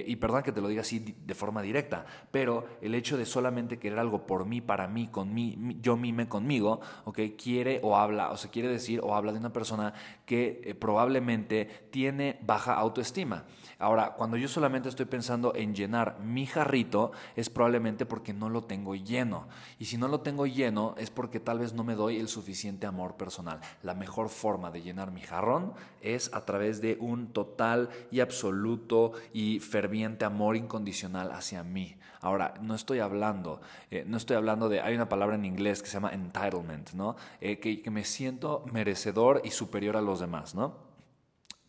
y 0.06 0.16
perdón 0.16 0.42
que 0.42 0.52
te 0.52 0.60
lo 0.60 0.68
diga 0.68 0.82
así 0.82 0.98
de 0.98 1.34
forma 1.34 1.62
directa, 1.62 2.04
pero 2.30 2.66
el 2.82 2.94
hecho 2.94 3.16
de 3.16 3.24
solamente 3.24 3.78
querer 3.78 3.98
algo 3.98 4.26
por 4.26 4.44
mí, 4.44 4.60
para 4.60 4.88
mí, 4.88 5.08
con 5.08 5.32
mí, 5.32 5.78
yo 5.80 5.96
mime 5.96 6.28
conmigo, 6.28 6.80
¿ok? 7.04 7.18
Quiere 7.42 7.80
o 7.82 7.96
habla, 7.96 8.30
o 8.30 8.36
se 8.36 8.50
quiere 8.50 8.68
decir 8.68 9.00
o 9.02 9.14
habla 9.14 9.32
de 9.32 9.38
una 9.38 9.52
persona 9.52 9.94
que 10.26 10.60
eh, 10.64 10.74
probablemente 10.74 11.88
tiene 11.90 12.38
baja 12.42 12.74
autoestima. 12.74 13.44
Ahora, 13.82 14.14
cuando 14.14 14.36
yo 14.36 14.46
solamente 14.46 14.88
estoy 14.88 15.06
pensando 15.06 15.56
en 15.56 15.74
llenar 15.74 16.20
mi 16.20 16.46
jarrito, 16.46 17.10
es 17.34 17.50
probablemente 17.50 18.06
porque 18.06 18.32
no 18.32 18.48
lo 18.48 18.62
tengo 18.62 18.94
lleno. 18.94 19.48
Y 19.80 19.86
si 19.86 19.98
no 19.98 20.06
lo 20.06 20.20
tengo 20.20 20.46
lleno, 20.46 20.94
es 20.98 21.10
porque 21.10 21.40
tal 21.40 21.58
vez 21.58 21.72
no 21.72 21.82
me 21.82 21.96
doy 21.96 22.20
el 22.20 22.28
suficiente 22.28 22.86
amor 22.86 23.16
personal. 23.16 23.58
La 23.82 23.94
mejor 23.94 24.28
forma 24.28 24.70
de 24.70 24.82
llenar 24.82 25.10
mi 25.10 25.22
jarrón 25.22 25.72
es 26.00 26.32
a 26.32 26.44
través 26.44 26.80
de 26.80 26.96
un 27.00 27.32
total 27.32 27.90
y 28.12 28.20
absoluto 28.20 29.14
y 29.32 29.58
ferviente 29.58 30.24
amor 30.24 30.54
incondicional 30.54 31.32
hacia 31.32 31.64
mí. 31.64 31.96
Ahora, 32.20 32.54
no 32.62 32.76
estoy 32.76 33.00
hablando, 33.00 33.60
eh, 33.90 34.04
no 34.06 34.16
estoy 34.16 34.36
hablando 34.36 34.68
de, 34.68 34.80
hay 34.80 34.94
una 34.94 35.08
palabra 35.08 35.34
en 35.34 35.44
inglés 35.44 35.82
que 35.82 35.88
se 35.88 35.94
llama 35.94 36.12
entitlement, 36.12 36.92
¿no? 36.92 37.16
Eh, 37.40 37.58
que, 37.58 37.82
que 37.82 37.90
me 37.90 38.04
siento 38.04 38.64
merecedor 38.72 39.42
y 39.42 39.50
superior 39.50 39.96
a 39.96 40.00
los 40.00 40.20
demás, 40.20 40.54
¿no? 40.54 40.91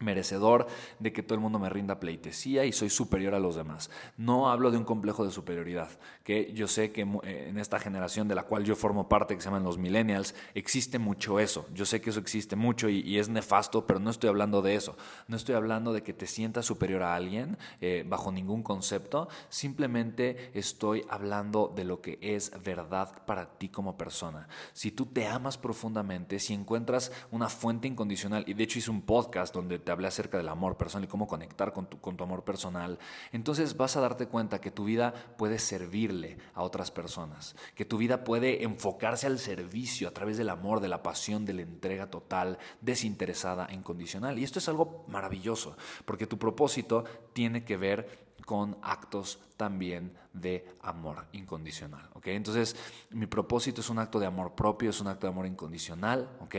Merecedor 0.03 0.67
de 0.99 1.13
que 1.13 1.23
todo 1.23 1.35
el 1.35 1.41
mundo 1.41 1.59
me 1.59 1.69
rinda 1.69 1.99
pleitesía 1.99 2.65
y 2.65 2.71
soy 2.71 2.89
superior 2.89 3.33
a 3.33 3.39
los 3.39 3.55
demás. 3.55 3.89
No 4.17 4.51
hablo 4.51 4.71
de 4.71 4.77
un 4.77 4.83
complejo 4.83 5.25
de 5.25 5.31
superioridad, 5.31 5.89
que 6.23 6.53
yo 6.53 6.67
sé 6.67 6.91
que 6.91 7.01
eh, 7.23 7.47
en 7.49 7.57
esta 7.57 7.79
generación 7.79 8.27
de 8.27 8.35
la 8.35 8.43
cual 8.43 8.63
yo 8.63 8.75
formo 8.75 9.09
parte, 9.09 9.35
que 9.35 9.41
se 9.41 9.45
llaman 9.45 9.63
los 9.63 9.77
millennials, 9.77 10.35
existe 10.53 10.99
mucho 10.99 11.39
eso. 11.39 11.65
Yo 11.73 11.85
sé 11.85 12.01
que 12.01 12.09
eso 12.09 12.19
existe 12.19 12.55
mucho 12.55 12.89
y, 12.89 13.17
es 13.17 13.29
nefasto, 13.29 13.85
pero 13.85 13.99
no 13.99 14.09
estoy 14.09 14.29
hablando 14.29 14.61
de 14.61 14.75
eso. 14.75 14.97
No 15.27 15.37
estoy 15.37 15.55
hablando 15.55 15.93
de 15.93 16.03
que 16.03 16.13
te 16.13 16.27
sientas 16.27 16.65
superior 16.65 17.03
a 17.03 17.15
alguien 17.15 17.57
eh, 17.79 18.03
bajo 18.07 18.31
ningún 18.31 18.63
concepto. 18.63 19.29
Simplemente 19.49 20.51
estoy 20.53 21.05
hablando 21.09 21.71
de 21.75 21.83
lo 21.83 22.01
que 22.01 22.17
es 22.21 22.51
verdad 22.63 23.25
para 23.25 23.57
ti 23.57 23.69
como 23.69 23.97
persona. 23.97 24.47
Si 24.73 24.91
tú 24.91 25.05
te 25.05 25.27
amas 25.27 25.57
profundamente, 25.57 26.39
si 26.39 26.53
encuentras 26.53 27.11
una 27.31 27.49
fuente 27.49 27.87
incondicional, 27.87 28.43
y 28.47 28.53
de 28.53 28.63
hecho 28.63 28.79
hice 28.79 28.91
un 28.91 29.01
podcast 29.01 29.53
donde 29.53 29.79
te 29.79 29.91
hablé 29.93 30.07
acerca 30.07 30.37
del 30.37 30.49
amor 30.49 30.77
personal 30.77 31.05
y 31.05 31.07
cómo 31.07 31.27
conectar 31.27 31.73
con 31.73 31.85
tu, 31.85 31.99
con 31.99 32.17
tu 32.17 32.23
amor 32.23 32.43
personal, 32.43 32.99
entonces 33.31 33.77
vas 33.77 33.95
a 33.95 34.01
darte 34.01 34.27
cuenta 34.27 34.59
que 34.59 34.71
tu 34.71 34.83
vida 34.85 35.13
puede 35.37 35.59
servirle 35.59 36.37
a 36.53 36.63
otras 36.63 36.91
personas, 36.91 37.55
que 37.75 37.85
tu 37.85 37.97
vida 37.97 38.23
puede 38.23 38.63
enfocarse 38.63 39.27
al 39.27 39.39
servicio 39.39 40.07
a 40.07 40.11
través 40.11 40.37
del 40.37 40.49
amor, 40.49 40.79
de 40.79 40.89
la 40.89 41.03
pasión, 41.03 41.45
de 41.45 41.53
la 41.53 41.61
entrega 41.61 42.09
total, 42.09 42.57
desinteresada, 42.81 43.67
incondicional. 43.71 44.37
Y 44.37 44.43
esto 44.43 44.59
es 44.59 44.67
algo 44.67 45.05
maravilloso, 45.07 45.77
porque 46.05 46.27
tu 46.27 46.37
propósito 46.37 47.03
tiene 47.33 47.63
que 47.63 47.77
ver 47.77 48.23
con 48.45 48.77
actos 48.81 49.39
también 49.57 50.13
de 50.33 50.65
amor 50.81 51.25
incondicional. 51.31 52.09
¿ok? 52.13 52.27
Entonces, 52.27 52.75
mi 53.11 53.27
propósito 53.27 53.81
es 53.81 53.89
un 53.89 53.99
acto 53.99 54.19
de 54.19 54.25
amor 54.25 54.53
propio, 54.53 54.89
es 54.89 54.99
un 54.99 55.07
acto 55.07 55.27
de 55.27 55.33
amor 55.33 55.45
incondicional, 55.45 56.29
¿ok? 56.41 56.55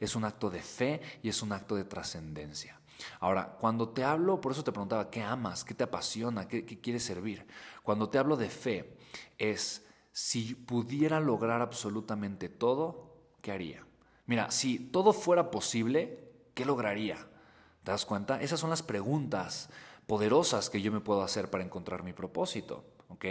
es 0.00 0.16
un 0.16 0.24
acto 0.24 0.50
de 0.50 0.60
fe 0.60 1.00
y 1.22 1.28
es 1.28 1.42
un 1.42 1.52
acto 1.52 1.76
de 1.76 1.84
trascendencia. 1.84 2.77
Ahora, 3.20 3.56
cuando 3.58 3.90
te 3.90 4.04
hablo, 4.04 4.40
por 4.40 4.52
eso 4.52 4.64
te 4.64 4.72
preguntaba, 4.72 5.10
¿qué 5.10 5.22
amas? 5.22 5.64
¿Qué 5.64 5.74
te 5.74 5.84
apasiona? 5.84 6.48
¿Qué, 6.48 6.64
¿Qué, 6.64 6.80
quieres 6.80 7.04
servir? 7.04 7.46
Cuando 7.82 8.08
te 8.08 8.18
hablo 8.18 8.36
de 8.36 8.50
fe, 8.50 8.96
es 9.36 9.86
si 10.12 10.54
pudiera 10.54 11.20
lograr 11.20 11.60
absolutamente 11.60 12.48
todo, 12.48 13.14
¿qué 13.40 13.52
haría? 13.52 13.86
Mira, 14.26 14.50
si 14.50 14.78
todo 14.78 15.12
fuera 15.12 15.50
posible, 15.50 16.18
¿qué 16.54 16.64
lograría? 16.64 17.16
¿Te 17.84 17.92
das 17.92 18.04
cuenta? 18.04 18.40
Esas 18.42 18.60
son 18.60 18.70
las 18.70 18.82
preguntas 18.82 19.70
poderosas 20.06 20.70
que 20.70 20.82
yo 20.82 20.90
me 20.90 21.00
puedo 21.00 21.22
hacer 21.22 21.50
para 21.50 21.64
encontrar 21.64 22.02
mi 22.02 22.12
propósito. 22.12 22.84
¿ok? 23.08 23.24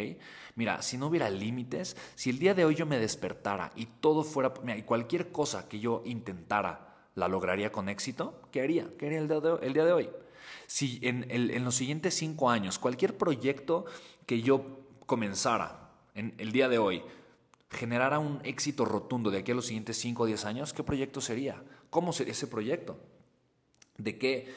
Mira, 0.56 0.82
si 0.82 0.98
no 0.98 1.08
hubiera 1.08 1.30
límites, 1.30 1.96
si 2.16 2.30
el 2.30 2.40
día 2.40 2.54
de 2.54 2.66
hoy 2.66 2.76
yo 2.76 2.86
me 2.86 3.00
despertara 3.00 3.72
y 3.76 3.86
todo 3.86 4.24
fuera, 4.24 4.54
mira, 4.64 4.78
y 4.78 4.84
cualquier 4.84 5.32
cosa 5.32 5.68
que 5.68 5.80
yo 5.80 6.02
intentara 6.06 6.97
la 7.18 7.28
lograría 7.28 7.72
con 7.72 7.90
éxito, 7.90 8.40
¿qué 8.52 8.62
haría? 8.62 8.88
¿Qué 8.98 9.08
haría 9.08 9.20
el 9.20 9.74
día 9.74 9.86
de 9.86 9.92
hoy? 9.92 10.10
Si 10.68 11.00
en, 11.02 11.26
en 11.30 11.64
los 11.66 11.76
siguientes 11.76 12.14
cinco 12.14 12.50
años, 12.50 12.78
cualquier 12.78 13.18
proyecto 13.18 13.86
que 14.28 14.42
yo 14.42 14.82
comenzara 15.08 15.90
en 16.14 16.36
el 16.38 16.52
día 16.52 16.70
de 16.70 16.78
hoy, 16.78 17.02
generara 17.72 18.20
un 18.20 18.40
éxito 18.44 18.86
rotundo 18.86 19.32
de 19.32 19.40
aquí 19.40 19.52
a 19.52 19.56
los 19.56 19.66
siguientes 19.66 19.98
5 19.98 20.24
o 20.24 20.26
10 20.26 20.46
años, 20.46 20.74
¿qué 20.74 20.84
proyecto 20.84 21.20
sería? 21.20 21.64
¿Cómo 21.90 22.14
sería 22.14 22.34
ese 22.34 22.48
proyecto? 22.48 23.00
¿De 23.98 24.18
qué? 24.18 24.54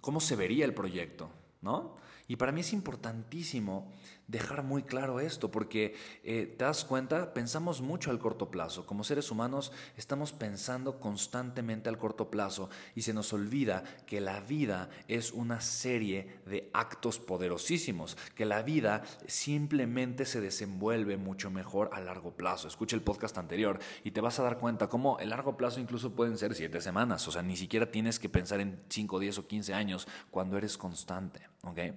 ¿Cómo 0.00 0.20
se 0.20 0.36
vería 0.36 0.64
el 0.64 0.74
proyecto? 0.74 1.30
¿No? 1.60 1.96
Y 2.28 2.36
para 2.36 2.52
mí 2.52 2.60
es 2.60 2.72
importantísimo 2.72 3.92
dejar 4.32 4.64
muy 4.64 4.82
claro 4.82 5.20
esto, 5.20 5.50
porque 5.50 5.94
eh, 6.24 6.52
te 6.58 6.64
das 6.64 6.84
cuenta, 6.84 7.34
pensamos 7.34 7.82
mucho 7.82 8.10
al 8.10 8.18
corto 8.18 8.50
plazo. 8.50 8.86
Como 8.86 9.04
seres 9.04 9.30
humanos 9.30 9.72
estamos 9.96 10.32
pensando 10.32 10.98
constantemente 10.98 11.90
al 11.90 11.98
corto 11.98 12.30
plazo 12.30 12.70
y 12.96 13.02
se 13.02 13.12
nos 13.12 13.32
olvida 13.34 13.84
que 14.06 14.20
la 14.20 14.40
vida 14.40 14.88
es 15.06 15.32
una 15.32 15.60
serie 15.60 16.40
de 16.46 16.70
actos 16.72 17.18
poderosísimos, 17.18 18.16
que 18.34 18.46
la 18.46 18.62
vida 18.62 19.02
simplemente 19.26 20.24
se 20.24 20.40
desenvuelve 20.40 21.18
mucho 21.18 21.50
mejor 21.50 21.90
a 21.92 22.00
largo 22.00 22.34
plazo. 22.34 22.68
Escucha 22.68 22.96
el 22.96 23.02
podcast 23.02 23.36
anterior 23.36 23.78
y 24.02 24.12
te 24.12 24.22
vas 24.22 24.38
a 24.38 24.44
dar 24.44 24.58
cuenta 24.58 24.88
cómo 24.88 25.18
el 25.18 25.28
largo 25.28 25.58
plazo 25.58 25.78
incluso 25.78 26.14
pueden 26.14 26.38
ser 26.38 26.54
siete 26.54 26.80
semanas, 26.80 27.28
o 27.28 27.32
sea, 27.32 27.42
ni 27.42 27.56
siquiera 27.56 27.90
tienes 27.90 28.18
que 28.18 28.30
pensar 28.30 28.60
en 28.60 28.80
5, 28.88 29.18
10 29.18 29.38
o 29.38 29.46
15 29.46 29.74
años 29.74 30.08
cuando 30.30 30.56
eres 30.56 30.78
constante. 30.78 31.52
¿okay? 31.64 31.94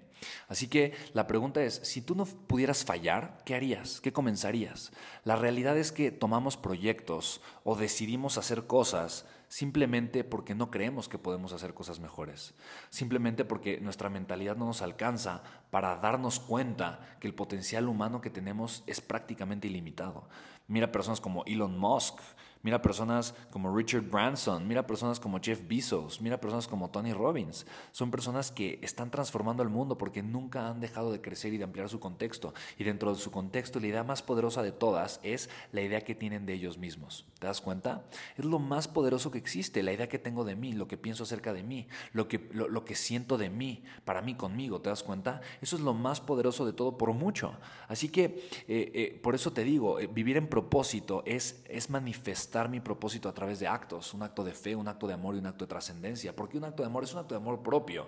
Así 0.47 0.67
que 0.67 0.93
la 1.13 1.27
pregunta 1.27 1.63
es, 1.63 1.75
si 1.83 2.01
tú 2.01 2.15
no 2.15 2.24
pudieras 2.33 2.83
fallar, 2.83 3.41
¿qué 3.45 3.55
harías? 3.55 4.01
¿Qué 4.01 4.11
comenzarías? 4.11 4.91
La 5.23 5.35
realidad 5.35 5.77
es 5.77 5.91
que 5.91 6.11
tomamos 6.11 6.57
proyectos 6.57 7.41
o 7.63 7.75
decidimos 7.75 8.37
hacer 8.37 8.67
cosas 8.67 9.25
simplemente 9.47 10.23
porque 10.23 10.55
no 10.55 10.71
creemos 10.71 11.07
que 11.07 11.17
podemos 11.17 11.53
hacer 11.53 11.73
cosas 11.73 11.99
mejores, 11.99 12.55
simplemente 12.89 13.45
porque 13.45 13.79
nuestra 13.79 14.09
mentalidad 14.09 14.55
no 14.57 14.65
nos 14.65 14.81
alcanza 14.81 15.43
para 15.69 15.95
darnos 15.97 16.39
cuenta 16.39 17.17
que 17.19 17.27
el 17.27 17.35
potencial 17.35 17.87
humano 17.87 18.21
que 18.21 18.29
tenemos 18.29 18.83
es 18.87 19.01
prácticamente 19.01 19.67
ilimitado. 19.67 20.27
Mira 20.67 20.91
personas 20.91 21.21
como 21.21 21.43
Elon 21.45 21.77
Musk, 21.77 22.19
Mira 22.65 22.81
personas 22.81 23.35
como 23.51 23.71
Richard 23.71 24.09
Branson, 24.09 24.67
mira 24.67 24.87
personas 24.87 25.19
como 25.19 25.39
Jeff 25.39 25.61
Bezos, 25.67 26.19
mira 26.19 26.41
personas 26.41 26.67
como 26.67 26.89
Tony 26.89 27.13
Robbins. 27.13 27.67
Son 27.91 28.09
personas 28.09 28.51
que 28.51 28.79
están 28.81 29.11
transformando 29.11 29.61
el 29.61 29.69
mundo 29.69 29.99
porque 29.99 30.23
nunca 30.23 30.67
han 30.67 30.79
dejado 30.79 31.11
de 31.11 31.21
crecer 31.21 31.53
y 31.53 31.59
de 31.59 31.63
ampliar 31.63 31.89
su 31.89 31.99
contexto. 31.99 32.55
Y 32.79 32.83
dentro 32.83 33.13
de 33.13 33.21
su 33.21 33.29
contexto, 33.29 33.79
la 33.79 33.85
idea 33.85 34.03
más 34.03 34.23
poderosa 34.23 34.63
de 34.63 34.71
todas 34.71 35.19
es 35.21 35.47
la 35.73 35.83
idea 35.83 36.01
que 36.01 36.15
tienen 36.15 36.47
de 36.47 36.53
ellos 36.53 36.79
mismos. 36.79 37.27
¿Te 37.37 37.45
das 37.45 37.61
cuenta? 37.61 38.03
Es 38.35 38.45
lo 38.45 38.57
más 38.57 38.87
poderoso 38.87 39.29
que 39.29 39.37
existe, 39.37 39.83
la 39.83 39.93
idea 39.93 40.09
que 40.09 40.17
tengo 40.17 40.43
de 40.43 40.55
mí, 40.55 40.73
lo 40.73 40.87
que 40.87 40.97
pienso 40.97 41.21
acerca 41.21 41.53
de 41.53 41.61
mí, 41.61 41.87
lo 42.13 42.27
que, 42.27 42.49
lo, 42.51 42.83
que 42.83 42.95
siento 42.95 43.37
de 43.37 43.51
mí, 43.51 43.83
para 44.05 44.23
mí, 44.23 44.33
conmigo. 44.33 44.81
¿Te 44.81 44.89
das 44.89 45.03
cuenta? 45.03 45.39
Eso 45.61 45.75
es 45.75 45.83
lo 45.83 45.93
más 45.93 46.19
poderoso 46.19 46.65
de 46.65 46.73
todo 46.73 46.97
por 46.97 47.13
mucho. 47.13 47.53
Así 47.87 48.09
que 48.09 48.49
eh, 48.67 48.91
eh, 48.95 49.19
por 49.21 49.35
eso 49.35 49.53
te 49.53 49.63
digo, 49.63 49.99
eh, 49.99 50.07
vivir 50.07 50.37
en 50.37 50.47
propósito 50.47 51.21
es, 51.27 51.63
es 51.69 51.91
manifestar 51.91 52.54
mi 52.69 52.79
propósito 52.79 53.29
a 53.29 53.33
través 53.33 53.59
de 53.59 53.67
actos, 53.67 54.13
un 54.13 54.23
acto 54.23 54.43
de 54.43 54.53
fe, 54.53 54.75
un 54.75 54.87
acto 54.87 55.07
de 55.07 55.13
amor 55.13 55.35
y 55.35 55.39
un 55.39 55.45
acto 55.45 55.65
de 55.65 55.69
trascendencia. 55.69 56.35
Porque 56.35 56.57
un 56.57 56.63
acto 56.63 56.83
de 56.83 56.87
amor 56.87 57.03
es 57.03 57.13
un 57.13 57.19
acto 57.19 57.35
de 57.35 57.41
amor 57.41 57.61
propio. 57.61 58.07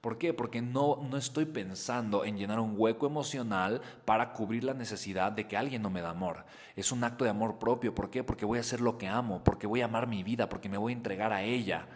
¿Por 0.00 0.18
qué? 0.18 0.34
Porque 0.34 0.62
no, 0.62 0.98
no 1.10 1.16
estoy 1.16 1.46
pensando 1.46 2.24
en 2.24 2.36
llenar 2.36 2.60
un 2.60 2.74
hueco 2.76 3.06
emocional 3.06 3.80
para 4.04 4.32
cubrir 4.32 4.62
la 4.62 4.74
necesidad 4.74 5.32
de 5.32 5.48
que 5.48 5.56
alguien 5.56 5.82
no 5.82 5.90
me 5.90 6.02
da 6.02 6.10
amor. 6.10 6.44
Es 6.76 6.92
un 6.92 7.02
acto 7.02 7.24
de 7.24 7.30
amor 7.30 7.58
propio. 7.58 7.94
¿Por 7.94 8.10
qué? 8.10 8.22
Porque 8.22 8.44
voy 8.44 8.58
a 8.58 8.60
hacer 8.60 8.80
lo 8.80 8.98
que 8.98 9.08
amo, 9.08 9.42
porque 9.42 9.66
voy 9.66 9.80
a 9.80 9.86
amar 9.86 10.06
mi 10.06 10.22
vida, 10.22 10.48
porque 10.48 10.68
me 10.68 10.78
voy 10.78 10.92
a 10.92 10.96
entregar 10.96 11.32
a 11.32 11.42
ella. 11.42 11.86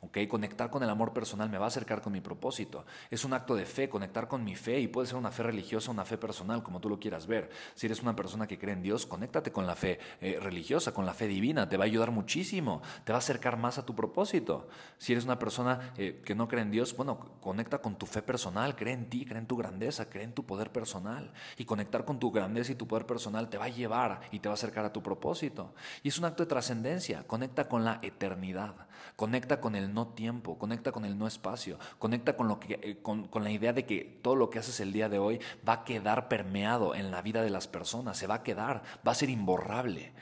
Okay, 0.00 0.28
conectar 0.28 0.70
con 0.70 0.82
el 0.84 0.90
amor 0.90 1.12
personal 1.12 1.50
me 1.50 1.58
va 1.58 1.64
a 1.64 1.68
acercar 1.68 2.00
con 2.00 2.12
mi 2.12 2.20
propósito. 2.20 2.86
Es 3.10 3.24
un 3.24 3.32
acto 3.32 3.56
de 3.56 3.66
fe, 3.66 3.88
conectar 3.88 4.28
con 4.28 4.44
mi 4.44 4.54
fe 4.54 4.78
y 4.78 4.86
puede 4.86 5.08
ser 5.08 5.16
una 5.16 5.32
fe 5.32 5.42
religiosa, 5.42 5.90
una 5.90 6.04
fe 6.04 6.16
personal, 6.16 6.62
como 6.62 6.80
tú 6.80 6.88
lo 6.88 7.00
quieras 7.00 7.26
ver. 7.26 7.50
Si 7.74 7.86
eres 7.86 8.00
una 8.00 8.14
persona 8.14 8.46
que 8.46 8.58
cree 8.58 8.74
en 8.74 8.82
Dios, 8.82 9.06
conéctate 9.06 9.50
con 9.50 9.66
la 9.66 9.74
fe 9.74 9.98
eh, 10.20 10.38
religiosa, 10.40 10.94
con 10.94 11.04
la 11.04 11.14
fe 11.14 11.26
divina, 11.26 11.68
te 11.68 11.76
va 11.76 11.82
a 11.82 11.86
ayudar 11.86 12.12
muchísimo, 12.12 12.80
te 13.02 13.10
va 13.12 13.16
a 13.16 13.18
acercar 13.18 13.56
más 13.56 13.78
a 13.78 13.84
tu 13.84 13.96
propósito. 13.96 14.68
Si 14.98 15.12
eres 15.12 15.24
una 15.24 15.38
persona 15.38 15.92
eh, 15.96 16.22
que 16.24 16.36
no 16.36 16.46
cree 16.46 16.62
en 16.62 16.70
Dios, 16.70 16.96
bueno, 16.96 17.18
conecta 17.40 17.78
con 17.78 17.96
tu 17.98 18.06
fe 18.06 18.22
personal, 18.22 18.76
cree 18.76 18.94
en 18.94 19.10
ti, 19.10 19.24
cree 19.24 19.38
en 19.38 19.46
tu 19.48 19.56
grandeza, 19.56 20.08
cree 20.08 20.22
en 20.22 20.32
tu 20.32 20.46
poder 20.46 20.70
personal. 20.70 21.32
Y 21.56 21.64
conectar 21.64 22.04
con 22.04 22.20
tu 22.20 22.30
grandeza 22.30 22.70
y 22.70 22.76
tu 22.76 22.86
poder 22.86 23.04
personal 23.04 23.48
te 23.48 23.58
va 23.58 23.64
a 23.64 23.68
llevar 23.68 24.20
y 24.30 24.38
te 24.38 24.48
va 24.48 24.52
a 24.52 24.54
acercar 24.54 24.84
a 24.84 24.92
tu 24.92 25.02
propósito. 25.02 25.74
Y 26.04 26.08
es 26.08 26.18
un 26.18 26.24
acto 26.24 26.44
de 26.44 26.48
trascendencia, 26.48 27.26
conecta 27.26 27.68
con 27.68 27.84
la 27.84 27.98
eternidad, 28.02 28.74
conecta 29.16 29.60
con 29.60 29.74
el 29.74 29.87
no 29.94 30.08
tiempo, 30.08 30.58
conecta 30.58 30.92
con 30.92 31.04
el 31.04 31.18
no 31.18 31.26
espacio, 31.26 31.78
conecta 31.98 32.36
con, 32.36 32.48
lo 32.48 32.60
que, 32.60 32.78
eh, 32.82 32.98
con, 33.02 33.28
con 33.28 33.44
la 33.44 33.50
idea 33.50 33.72
de 33.72 33.86
que 33.86 34.18
todo 34.22 34.36
lo 34.36 34.50
que 34.50 34.58
haces 34.58 34.80
el 34.80 34.92
día 34.92 35.08
de 35.08 35.18
hoy 35.18 35.40
va 35.68 35.72
a 35.74 35.84
quedar 35.84 36.28
permeado 36.28 36.94
en 36.94 37.10
la 37.10 37.22
vida 37.22 37.42
de 37.42 37.50
las 37.50 37.68
personas, 37.68 38.16
se 38.16 38.26
va 38.26 38.36
a 38.36 38.42
quedar, 38.42 38.82
va 39.06 39.12
a 39.12 39.14
ser 39.14 39.30
imborrable. 39.30 40.12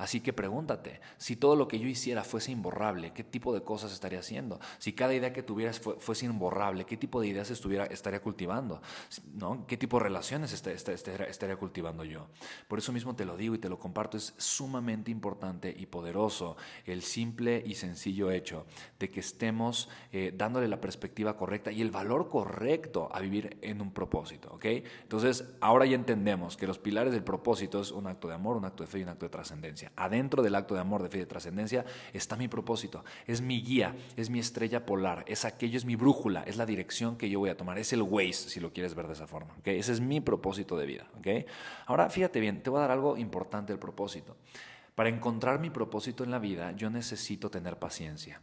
Así 0.00 0.22
que 0.22 0.32
pregúntate, 0.32 0.98
si 1.18 1.36
todo 1.36 1.56
lo 1.56 1.68
que 1.68 1.78
yo 1.78 1.86
hiciera 1.86 2.24
fuese 2.24 2.52
imborrable, 2.52 3.12
¿qué 3.12 3.22
tipo 3.22 3.52
de 3.52 3.62
cosas 3.62 3.92
estaría 3.92 4.20
haciendo? 4.20 4.58
Si 4.78 4.94
cada 4.94 5.12
idea 5.12 5.34
que 5.34 5.42
tuvieras 5.42 5.78
fuese 5.78 6.24
imborrable, 6.24 6.86
¿qué 6.86 6.96
tipo 6.96 7.20
de 7.20 7.28
ideas 7.28 7.50
estuviera, 7.50 7.84
estaría 7.84 8.22
cultivando? 8.22 8.80
¿No? 9.34 9.66
¿Qué 9.66 9.76
tipo 9.76 9.98
de 9.98 10.04
relaciones 10.04 10.54
estaría 10.54 11.56
cultivando 11.56 12.02
yo? 12.04 12.28
Por 12.66 12.78
eso 12.78 12.92
mismo 12.92 13.14
te 13.14 13.26
lo 13.26 13.36
digo 13.36 13.54
y 13.54 13.58
te 13.58 13.68
lo 13.68 13.78
comparto, 13.78 14.16
es 14.16 14.32
sumamente 14.38 15.10
importante 15.10 15.74
y 15.78 15.84
poderoso 15.84 16.56
el 16.86 17.02
simple 17.02 17.62
y 17.66 17.74
sencillo 17.74 18.30
hecho 18.30 18.64
de 18.98 19.10
que 19.10 19.20
estemos 19.20 19.90
eh, 20.12 20.32
dándole 20.34 20.66
la 20.66 20.80
perspectiva 20.80 21.36
correcta 21.36 21.72
y 21.72 21.82
el 21.82 21.90
valor 21.90 22.30
correcto 22.30 23.10
a 23.12 23.20
vivir 23.20 23.58
en 23.60 23.82
un 23.82 23.92
propósito, 23.92 24.48
¿ok? 24.54 24.64
Entonces, 25.02 25.44
ahora 25.60 25.84
ya 25.84 25.96
entendemos 25.96 26.56
que 26.56 26.66
los 26.66 26.78
pilares 26.78 27.12
del 27.12 27.22
propósito 27.22 27.82
es 27.82 27.90
un 27.90 28.06
acto 28.06 28.28
de 28.28 28.34
amor, 28.34 28.56
un 28.56 28.64
acto 28.64 28.82
de 28.82 28.86
fe 28.86 29.00
y 29.00 29.02
un 29.02 29.10
acto 29.10 29.26
de 29.26 29.30
trascendencia. 29.30 29.89
Adentro 29.96 30.42
del 30.42 30.54
acto 30.54 30.74
de 30.74 30.80
amor, 30.80 31.02
de 31.02 31.08
fe 31.08 31.18
y 31.18 31.20
de 31.20 31.26
trascendencia 31.26 31.84
está 32.12 32.36
mi 32.36 32.48
propósito, 32.48 33.04
es 33.26 33.40
mi 33.40 33.62
guía, 33.62 33.94
es 34.16 34.30
mi 34.30 34.38
estrella 34.38 34.86
polar, 34.86 35.24
es 35.26 35.44
aquello, 35.44 35.76
es 35.76 35.84
mi 35.84 35.96
brújula, 35.96 36.42
es 36.44 36.56
la 36.56 36.66
dirección 36.66 37.16
que 37.16 37.28
yo 37.28 37.38
voy 37.38 37.50
a 37.50 37.56
tomar, 37.56 37.78
es 37.78 37.92
el 37.92 38.02
Waze, 38.02 38.32
si 38.48 38.60
lo 38.60 38.72
quieres 38.72 38.94
ver 38.94 39.06
de 39.06 39.12
esa 39.12 39.26
forma. 39.26 39.54
¿okay? 39.58 39.78
Ese 39.78 39.92
es 39.92 40.00
mi 40.00 40.20
propósito 40.20 40.76
de 40.76 40.86
vida. 40.86 41.06
¿okay? 41.18 41.46
Ahora, 41.86 42.08
fíjate 42.10 42.40
bien, 42.40 42.62
te 42.62 42.70
voy 42.70 42.78
a 42.78 42.82
dar 42.82 42.90
algo 42.92 43.16
importante 43.16 43.72
del 43.72 43.78
propósito. 43.80 44.36
Para 44.94 45.08
encontrar 45.08 45.60
mi 45.60 45.70
propósito 45.70 46.24
en 46.24 46.30
la 46.30 46.38
vida, 46.38 46.72
yo 46.72 46.90
necesito 46.90 47.50
tener 47.50 47.78
paciencia. 47.78 48.40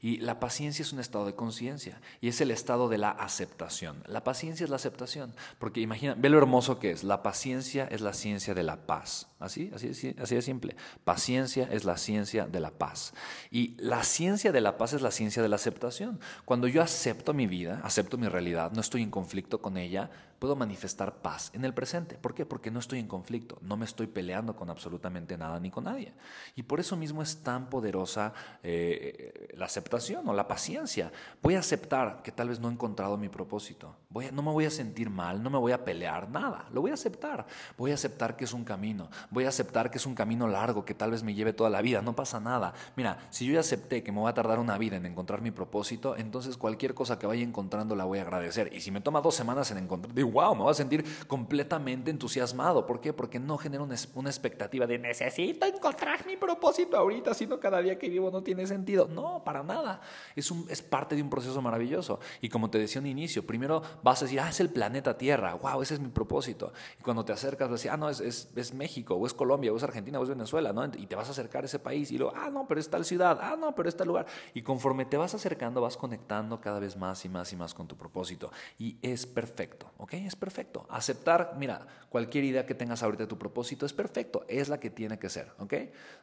Y 0.00 0.18
la 0.18 0.40
paciencia 0.40 0.82
es 0.82 0.92
un 0.92 1.00
estado 1.00 1.26
de 1.26 1.34
conciencia 1.34 2.00
y 2.20 2.28
es 2.28 2.40
el 2.40 2.50
estado 2.50 2.88
de 2.88 2.98
la 2.98 3.10
aceptación. 3.10 4.02
La 4.06 4.24
paciencia 4.24 4.64
es 4.64 4.70
la 4.70 4.76
aceptación, 4.76 5.34
porque 5.58 5.80
imagina, 5.80 6.14
ve 6.14 6.28
lo 6.28 6.38
hermoso 6.38 6.78
que 6.78 6.90
es. 6.90 7.04
La 7.04 7.22
paciencia 7.22 7.86
es 7.90 8.00
la 8.00 8.12
ciencia 8.12 8.54
de 8.54 8.62
la 8.62 8.86
paz. 8.86 9.28
Así, 9.38 9.70
así, 9.74 9.88
así 9.88 10.34
de 10.34 10.42
simple. 10.42 10.76
Paciencia 11.04 11.68
es 11.70 11.84
la 11.84 11.96
ciencia 11.96 12.46
de 12.46 12.60
la 12.60 12.70
paz. 12.70 13.12
Y 13.50 13.76
la 13.78 14.02
ciencia 14.02 14.52
de 14.52 14.60
la 14.60 14.78
paz 14.78 14.94
es 14.94 15.02
la 15.02 15.10
ciencia 15.10 15.42
de 15.42 15.48
la 15.48 15.56
aceptación. 15.56 16.20
Cuando 16.44 16.68
yo 16.68 16.82
acepto 16.82 17.34
mi 17.34 17.46
vida, 17.46 17.80
acepto 17.84 18.16
mi 18.16 18.28
realidad, 18.28 18.72
no 18.72 18.80
estoy 18.80 19.02
en 19.02 19.10
conflicto 19.10 19.60
con 19.60 19.76
ella, 19.76 20.10
puedo 20.44 20.56
manifestar 20.56 21.22
paz 21.22 21.50
en 21.54 21.64
el 21.64 21.72
presente. 21.72 22.16
¿Por 22.16 22.34
qué? 22.34 22.44
Porque 22.44 22.70
no 22.70 22.78
estoy 22.78 22.98
en 22.98 23.08
conflicto, 23.08 23.56
no 23.62 23.78
me 23.78 23.86
estoy 23.86 24.08
peleando 24.08 24.54
con 24.54 24.68
absolutamente 24.68 25.38
nada 25.38 25.58
ni 25.58 25.70
con 25.70 25.84
nadie. 25.84 26.12
Y 26.54 26.64
por 26.64 26.80
eso 26.80 26.98
mismo 26.98 27.22
es 27.22 27.42
tan 27.42 27.70
poderosa 27.70 28.34
eh, 28.62 29.54
la 29.56 29.64
aceptación 29.64 30.28
o 30.28 30.34
la 30.34 30.46
paciencia. 30.46 31.10
Voy 31.40 31.54
a 31.54 31.60
aceptar 31.60 32.20
que 32.22 32.30
tal 32.30 32.50
vez 32.50 32.60
no 32.60 32.68
he 32.68 32.72
encontrado 32.72 33.16
mi 33.16 33.30
propósito. 33.30 33.96
Voy 34.10 34.28
no 34.32 34.42
me 34.42 34.50
voy 34.50 34.66
a 34.66 34.70
sentir 34.70 35.08
mal, 35.08 35.42
no 35.42 35.48
me 35.48 35.56
voy 35.56 35.72
a 35.72 35.82
pelear, 35.82 36.28
nada. 36.28 36.66
Lo 36.70 36.82
voy 36.82 36.90
a 36.90 36.94
aceptar. 36.94 37.46
Voy 37.78 37.92
a 37.92 37.94
aceptar 37.94 38.36
que 38.36 38.44
es 38.44 38.52
un 38.52 38.64
camino. 38.64 39.08
Voy 39.30 39.46
a 39.46 39.48
aceptar 39.48 39.90
que 39.90 39.96
es 39.96 40.04
un 40.04 40.14
camino 40.14 40.46
largo, 40.46 40.84
que 40.84 40.92
tal 40.92 41.12
vez 41.12 41.22
me 41.22 41.32
lleve 41.32 41.54
toda 41.54 41.70
la 41.70 41.80
vida. 41.80 42.02
No 42.02 42.14
pasa 42.14 42.38
nada. 42.38 42.74
Mira, 42.96 43.16
si 43.30 43.46
yo 43.46 43.54
ya 43.54 43.60
acepté 43.60 44.02
que 44.02 44.12
me 44.12 44.20
va 44.20 44.28
a 44.28 44.34
tardar 44.34 44.58
una 44.58 44.76
vida 44.76 44.96
en 44.96 45.06
encontrar 45.06 45.40
mi 45.40 45.52
propósito, 45.52 46.18
entonces 46.18 46.58
cualquier 46.58 46.92
cosa 46.92 47.18
que 47.18 47.26
vaya 47.26 47.42
encontrando 47.42 47.96
la 47.96 48.04
voy 48.04 48.18
a 48.18 48.22
agradecer. 48.22 48.70
Y 48.74 48.82
si 48.82 48.90
me 48.90 49.00
toma 49.00 49.22
dos 49.22 49.34
semanas 49.34 49.70
en 49.70 49.78
encontrar, 49.78 50.14
digo, 50.14 50.33
wow, 50.34 50.54
me 50.54 50.62
voy 50.62 50.72
a 50.72 50.74
sentir 50.74 51.04
completamente 51.26 52.10
entusiasmado. 52.10 52.84
¿Por 52.86 53.00
qué? 53.00 53.12
Porque 53.12 53.38
no 53.38 53.56
genero 53.56 53.84
una, 53.84 53.94
una 54.14 54.28
expectativa 54.28 54.86
de 54.86 54.98
necesito 54.98 55.64
encontrar 55.64 56.26
mi 56.26 56.36
propósito 56.36 56.96
ahorita, 56.96 57.32
sino 57.32 57.58
cada 57.60 57.80
día 57.80 57.98
que 57.98 58.08
vivo 58.08 58.30
no 58.30 58.42
tiene 58.42 58.66
sentido. 58.66 59.08
No, 59.08 59.42
para 59.44 59.62
nada. 59.62 60.00
Es, 60.34 60.50
un, 60.50 60.66
es 60.68 60.82
parte 60.82 61.14
de 61.14 61.22
un 61.22 61.30
proceso 61.30 61.62
maravilloso. 61.62 62.20
Y 62.40 62.48
como 62.48 62.68
te 62.68 62.78
decía 62.78 63.00
un 63.00 63.06
inicio, 63.06 63.46
primero 63.46 63.82
vas 64.02 64.22
a 64.22 64.24
decir, 64.24 64.40
ah, 64.40 64.50
es 64.50 64.60
el 64.60 64.70
planeta 64.70 65.16
Tierra, 65.16 65.54
wow, 65.54 65.80
ese 65.82 65.94
es 65.94 66.00
mi 66.00 66.08
propósito. 66.08 66.72
Y 66.98 67.02
cuando 67.02 67.24
te 67.24 67.32
acercas, 67.32 67.68
vas 67.68 67.74
a 67.74 67.78
decir, 67.78 67.90
ah, 67.92 67.96
no, 67.96 68.08
es, 68.08 68.20
es, 68.20 68.50
es 68.56 68.74
México, 68.74 69.14
o 69.14 69.26
es 69.26 69.32
Colombia, 69.32 69.72
o 69.72 69.76
es 69.76 69.82
Argentina, 69.82 70.18
o 70.18 70.22
es 70.24 70.28
Venezuela, 70.28 70.72
¿no? 70.72 70.84
Y 70.84 71.06
te 71.06 71.14
vas 71.14 71.28
a 71.28 71.30
acercar 71.30 71.62
a 71.62 71.66
ese 71.66 71.78
país 71.78 72.10
y 72.10 72.18
luego, 72.18 72.34
ah, 72.36 72.50
no, 72.50 72.66
pero 72.66 72.80
es 72.80 72.90
tal 72.90 73.04
ciudad, 73.04 73.38
ah, 73.40 73.56
no, 73.58 73.74
pero 73.74 73.88
es 73.88 73.96
tal 73.96 74.08
lugar. 74.08 74.26
Y 74.52 74.62
conforme 74.62 75.04
te 75.04 75.16
vas 75.16 75.34
acercando, 75.34 75.80
vas 75.80 75.96
conectando 75.96 76.60
cada 76.60 76.80
vez 76.80 76.96
más 76.96 77.24
y 77.24 77.28
más 77.28 77.52
y 77.52 77.56
más 77.56 77.74
con 77.74 77.86
tu 77.86 77.96
propósito. 77.96 78.50
Y 78.78 78.96
es 79.02 79.26
perfecto, 79.26 79.90
¿ok? 79.98 80.14
Es 80.24 80.36
perfecto. 80.36 80.86
Aceptar, 80.88 81.54
mira, 81.58 81.86
cualquier 82.08 82.44
idea 82.44 82.64
que 82.64 82.74
tengas 82.74 83.02
ahorita 83.02 83.24
de 83.24 83.26
tu 83.26 83.36
propósito 83.36 83.84
es 83.84 83.92
perfecto, 83.92 84.46
es 84.48 84.70
la 84.70 84.80
que 84.80 84.88
tiene 84.88 85.18
que 85.18 85.28
ser, 85.28 85.52
¿ok? 85.58 85.74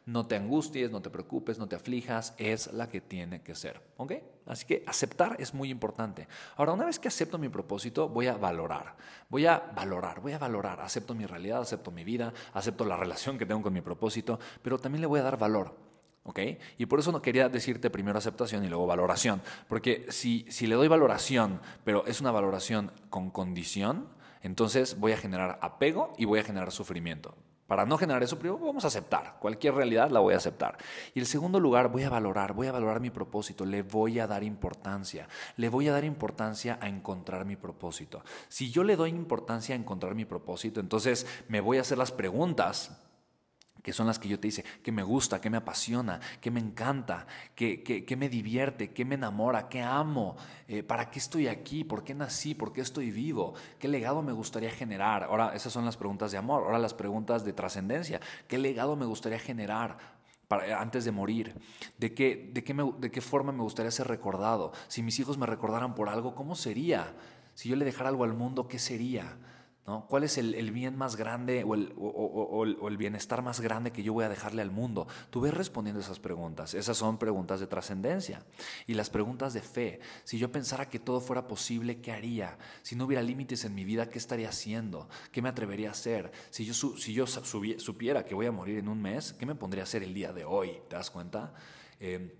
No 0.06 0.26
te 0.26 0.34
angusties, 0.34 0.90
no 0.90 1.00
te 1.00 1.08
preocupes, 1.08 1.56
no 1.56 1.68
te 1.68 1.76
aflijas, 1.76 2.34
es 2.36 2.72
la 2.72 2.88
que 2.88 3.00
tiene 3.00 3.42
que 3.42 3.54
ser, 3.54 3.80
¿ok? 3.98 4.14
Así 4.46 4.66
que 4.66 4.82
aceptar 4.88 5.36
es 5.38 5.54
muy 5.54 5.70
importante. 5.70 6.26
Ahora, 6.56 6.72
una 6.72 6.86
vez 6.86 6.98
que 6.98 7.06
acepto 7.06 7.38
mi 7.38 7.48
propósito, 7.48 8.08
voy 8.08 8.26
a 8.26 8.36
valorar, 8.36 8.96
voy 9.28 9.46
a 9.46 9.58
valorar, 9.58 10.20
voy 10.20 10.32
a 10.32 10.38
valorar, 10.38 10.80
acepto 10.80 11.14
mi 11.14 11.24
realidad, 11.24 11.60
acepto 11.60 11.92
mi 11.92 12.02
vida, 12.02 12.32
acepto 12.54 12.84
la 12.84 12.96
relación 12.96 13.38
que 13.38 13.46
tengo 13.46 13.62
con 13.62 13.72
mi 13.72 13.82
propósito, 13.82 14.40
pero 14.62 14.78
también 14.78 15.02
le 15.02 15.06
voy 15.06 15.20
a 15.20 15.24
dar 15.24 15.38
valor. 15.38 15.91
¿Ok? 16.24 16.38
Y 16.78 16.86
por 16.86 17.00
eso 17.00 17.10
no 17.10 17.20
quería 17.20 17.48
decirte 17.48 17.90
primero 17.90 18.18
aceptación 18.18 18.64
y 18.64 18.68
luego 18.68 18.86
valoración. 18.86 19.42
Porque 19.68 20.06
si, 20.08 20.46
si 20.48 20.66
le 20.66 20.76
doy 20.76 20.88
valoración, 20.88 21.60
pero 21.84 22.06
es 22.06 22.20
una 22.20 22.30
valoración 22.30 22.92
con 23.10 23.30
condición, 23.30 24.08
entonces 24.42 24.98
voy 24.98 25.12
a 25.12 25.16
generar 25.16 25.58
apego 25.62 26.12
y 26.18 26.24
voy 26.24 26.38
a 26.38 26.44
generar 26.44 26.70
sufrimiento. 26.70 27.34
Para 27.72 27.86
no 27.86 27.96
generar 27.96 28.22
eso, 28.22 28.38
primero 28.38 28.58
vamos 28.58 28.84
a 28.84 28.88
aceptar. 28.88 29.38
Cualquier 29.38 29.74
realidad 29.74 30.10
la 30.10 30.20
voy 30.20 30.34
a 30.34 30.36
aceptar. 30.36 30.76
Y 31.14 31.20
en 31.20 31.24
segundo 31.26 31.58
lugar, 31.58 31.88
voy 31.88 32.02
a 32.02 32.10
valorar, 32.10 32.52
voy 32.52 32.66
a 32.66 32.72
valorar 32.72 33.00
mi 33.00 33.08
propósito, 33.08 33.64
le 33.64 33.82
voy 33.82 34.18
a 34.18 34.26
dar 34.26 34.44
importancia. 34.44 35.26
Le 35.56 35.70
voy 35.70 35.88
a 35.88 35.92
dar 35.92 36.04
importancia 36.04 36.78
a 36.82 36.88
encontrar 36.88 37.46
mi 37.46 37.56
propósito. 37.56 38.22
Si 38.48 38.70
yo 38.70 38.84
le 38.84 38.94
doy 38.94 39.08
importancia 39.10 39.74
a 39.74 39.78
encontrar 39.78 40.14
mi 40.14 40.26
propósito, 40.26 40.80
entonces 40.80 41.26
me 41.48 41.62
voy 41.62 41.78
a 41.78 41.80
hacer 41.80 41.96
las 41.96 42.12
preguntas 42.12 43.00
que 43.82 43.92
son 43.92 44.06
las 44.06 44.18
que 44.18 44.28
yo 44.28 44.38
te 44.38 44.48
hice, 44.48 44.64
que 44.82 44.92
me 44.92 45.02
gusta, 45.02 45.40
que 45.40 45.50
me 45.50 45.56
apasiona, 45.56 46.20
que 46.40 46.50
me 46.50 46.60
encanta, 46.60 47.26
que, 47.54 47.82
que, 47.82 48.16
me 48.16 48.28
divierte, 48.28 48.92
que 48.92 49.04
me 49.04 49.16
enamora, 49.16 49.68
que 49.68 49.82
amo, 49.82 50.36
eh, 50.68 50.82
para 50.82 51.10
qué 51.10 51.18
estoy 51.18 51.48
aquí, 51.48 51.82
por 51.82 52.04
qué 52.04 52.14
nací, 52.14 52.54
por 52.54 52.72
qué 52.72 52.80
estoy 52.80 53.10
vivo, 53.10 53.54
qué 53.78 53.88
legado 53.88 54.22
me 54.22 54.32
gustaría 54.32 54.70
generar. 54.70 55.24
Ahora, 55.24 55.52
esas 55.54 55.72
son 55.72 55.84
las 55.84 55.96
preguntas 55.96 56.30
de 56.30 56.38
amor, 56.38 56.62
ahora 56.62 56.78
las 56.78 56.94
preguntas 56.94 57.44
de 57.44 57.52
trascendencia, 57.52 58.20
qué 58.46 58.56
legado 58.56 58.94
me 58.94 59.06
gustaría 59.06 59.40
generar 59.40 59.98
para, 60.46 60.80
antes 60.80 61.04
de 61.04 61.10
morir, 61.10 61.54
¿De 61.98 62.14
qué, 62.14 62.50
de, 62.52 62.62
qué 62.62 62.74
de 62.98 63.10
qué 63.10 63.20
forma 63.20 63.52
me 63.52 63.62
gustaría 63.62 63.90
ser 63.90 64.06
recordado, 64.06 64.72
si 64.86 65.02
mis 65.02 65.18
hijos 65.18 65.38
me 65.38 65.46
recordaran 65.46 65.94
por 65.94 66.08
algo, 66.08 66.36
¿cómo 66.36 66.54
sería? 66.54 67.14
Si 67.54 67.68
yo 67.68 67.76
le 67.76 67.84
dejara 67.84 68.10
algo 68.10 68.24
al 68.24 68.34
mundo, 68.34 68.68
¿qué 68.68 68.78
sería? 68.78 69.36
¿Cuál 69.84 70.22
es 70.22 70.38
el, 70.38 70.70
bien 70.70 70.96
más 70.96 71.16
grande 71.16 71.64
o 71.64 71.74
el, 71.74 72.96
bienestar 72.96 73.42
más 73.42 73.60
grande 73.60 73.90
que 73.90 74.04
yo 74.04 74.12
voy 74.12 74.24
a 74.24 74.28
dejarle 74.28 74.62
al 74.62 74.70
mundo? 74.70 75.08
Tú 75.30 75.40
ves 75.40 75.52
respondiendo 75.52 76.00
esas 76.00 76.20
preguntas. 76.20 76.74
Esas 76.74 76.96
son 76.96 77.18
preguntas 77.18 77.58
de 77.58 77.66
trascendencia. 77.66 78.44
Y 78.86 78.94
las 78.94 79.10
preguntas 79.10 79.54
de 79.54 79.60
fe. 79.60 79.98
Si 80.22 80.38
yo 80.38 80.52
pensara 80.52 80.88
que 80.88 81.00
todo 81.00 81.20
fuera 81.20 81.48
posible, 81.48 82.00
¿qué 82.00 82.12
haría? 82.12 82.58
Si 82.82 82.94
no 82.94 83.06
hubiera 83.06 83.22
límites 83.22 83.64
en 83.64 83.74
mi 83.74 83.84
vida, 83.84 84.08
¿qué 84.08 84.18
estaría 84.18 84.50
haciendo? 84.50 85.08
¿Qué 85.32 85.42
me 85.42 85.48
atrevería 85.48 85.88
a 85.88 85.92
hacer? 85.92 86.30
Si 86.50 86.64
yo, 86.64 86.74
si 86.74 87.12
yo 87.12 87.26
supiera 87.26 88.24
que 88.24 88.36
voy 88.36 88.46
a 88.46 88.52
morir 88.52 88.78
en 88.78 88.88
un 88.88 89.02
mes, 89.02 89.32
¿qué 89.32 89.46
me 89.46 89.56
pondría 89.56 89.82
a 89.82 89.84
hacer 89.84 90.04
el 90.04 90.14
día 90.14 90.32
de 90.32 90.44
hoy? 90.44 90.78
¿Te 90.88 90.94
das 90.94 91.10
cuenta? 91.10 91.54
Eh, 91.98 92.38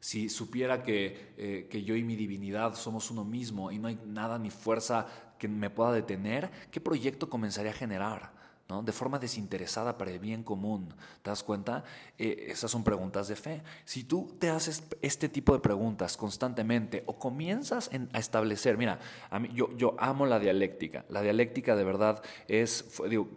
si 0.00 0.28
supiera 0.28 0.84
que, 0.84 1.34
eh, 1.36 1.66
que, 1.68 1.82
yo 1.82 1.96
y 1.96 2.04
mi 2.04 2.14
divinidad 2.14 2.74
somos 2.74 3.10
uno 3.10 3.24
mismo 3.24 3.72
y 3.72 3.78
no 3.78 3.88
hay 3.88 3.98
nada 4.06 4.38
ni 4.38 4.50
fuerza 4.50 5.27
que 5.38 5.48
me 5.48 5.70
pueda 5.70 5.92
detener, 5.92 6.50
¿qué 6.70 6.80
proyecto 6.80 7.30
comenzaría 7.30 7.70
a 7.70 7.74
generar? 7.74 8.38
¿no? 8.68 8.82
de 8.82 8.92
forma 8.92 9.18
desinteresada 9.18 9.96
para 9.96 10.10
el 10.10 10.18
bien 10.18 10.42
común. 10.42 10.88
¿Te 11.22 11.30
das 11.30 11.42
cuenta? 11.42 11.84
Eh, 12.18 12.48
esas 12.48 12.70
son 12.70 12.84
preguntas 12.84 13.28
de 13.28 13.36
fe. 13.36 13.62
Si 13.84 14.04
tú 14.04 14.34
te 14.38 14.50
haces 14.50 14.84
este 15.00 15.28
tipo 15.28 15.54
de 15.54 15.60
preguntas 15.60 16.16
constantemente 16.16 17.02
o 17.06 17.18
comienzas 17.18 17.90
a 18.12 18.18
establecer, 18.18 18.76
mira, 18.76 18.98
a 19.30 19.38
mí, 19.38 19.48
yo, 19.54 19.74
yo 19.76 19.94
amo 19.98 20.26
la 20.26 20.38
dialéctica. 20.38 21.04
La 21.08 21.22
dialéctica 21.22 21.76
de 21.76 21.84
verdad 21.84 22.22
es, 22.46 22.84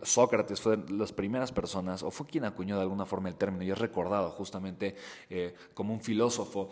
Sócrates 0.03 0.59
fue 0.59 0.77
de 0.77 0.93
las 0.93 1.13
primeras 1.13 1.51
personas, 1.51 2.03
o 2.03 2.11
fue 2.11 2.27
quien 2.27 2.43
acuñó 2.43 2.75
de 2.75 2.81
alguna 2.81 3.05
forma 3.05 3.29
el 3.29 3.35
término, 3.35 3.63
y 3.63 3.71
es 3.71 3.77
recordado 3.77 4.31
justamente 4.31 4.95
eh, 5.29 5.55
como 5.73 5.93
un 5.93 6.01
filósofo 6.01 6.69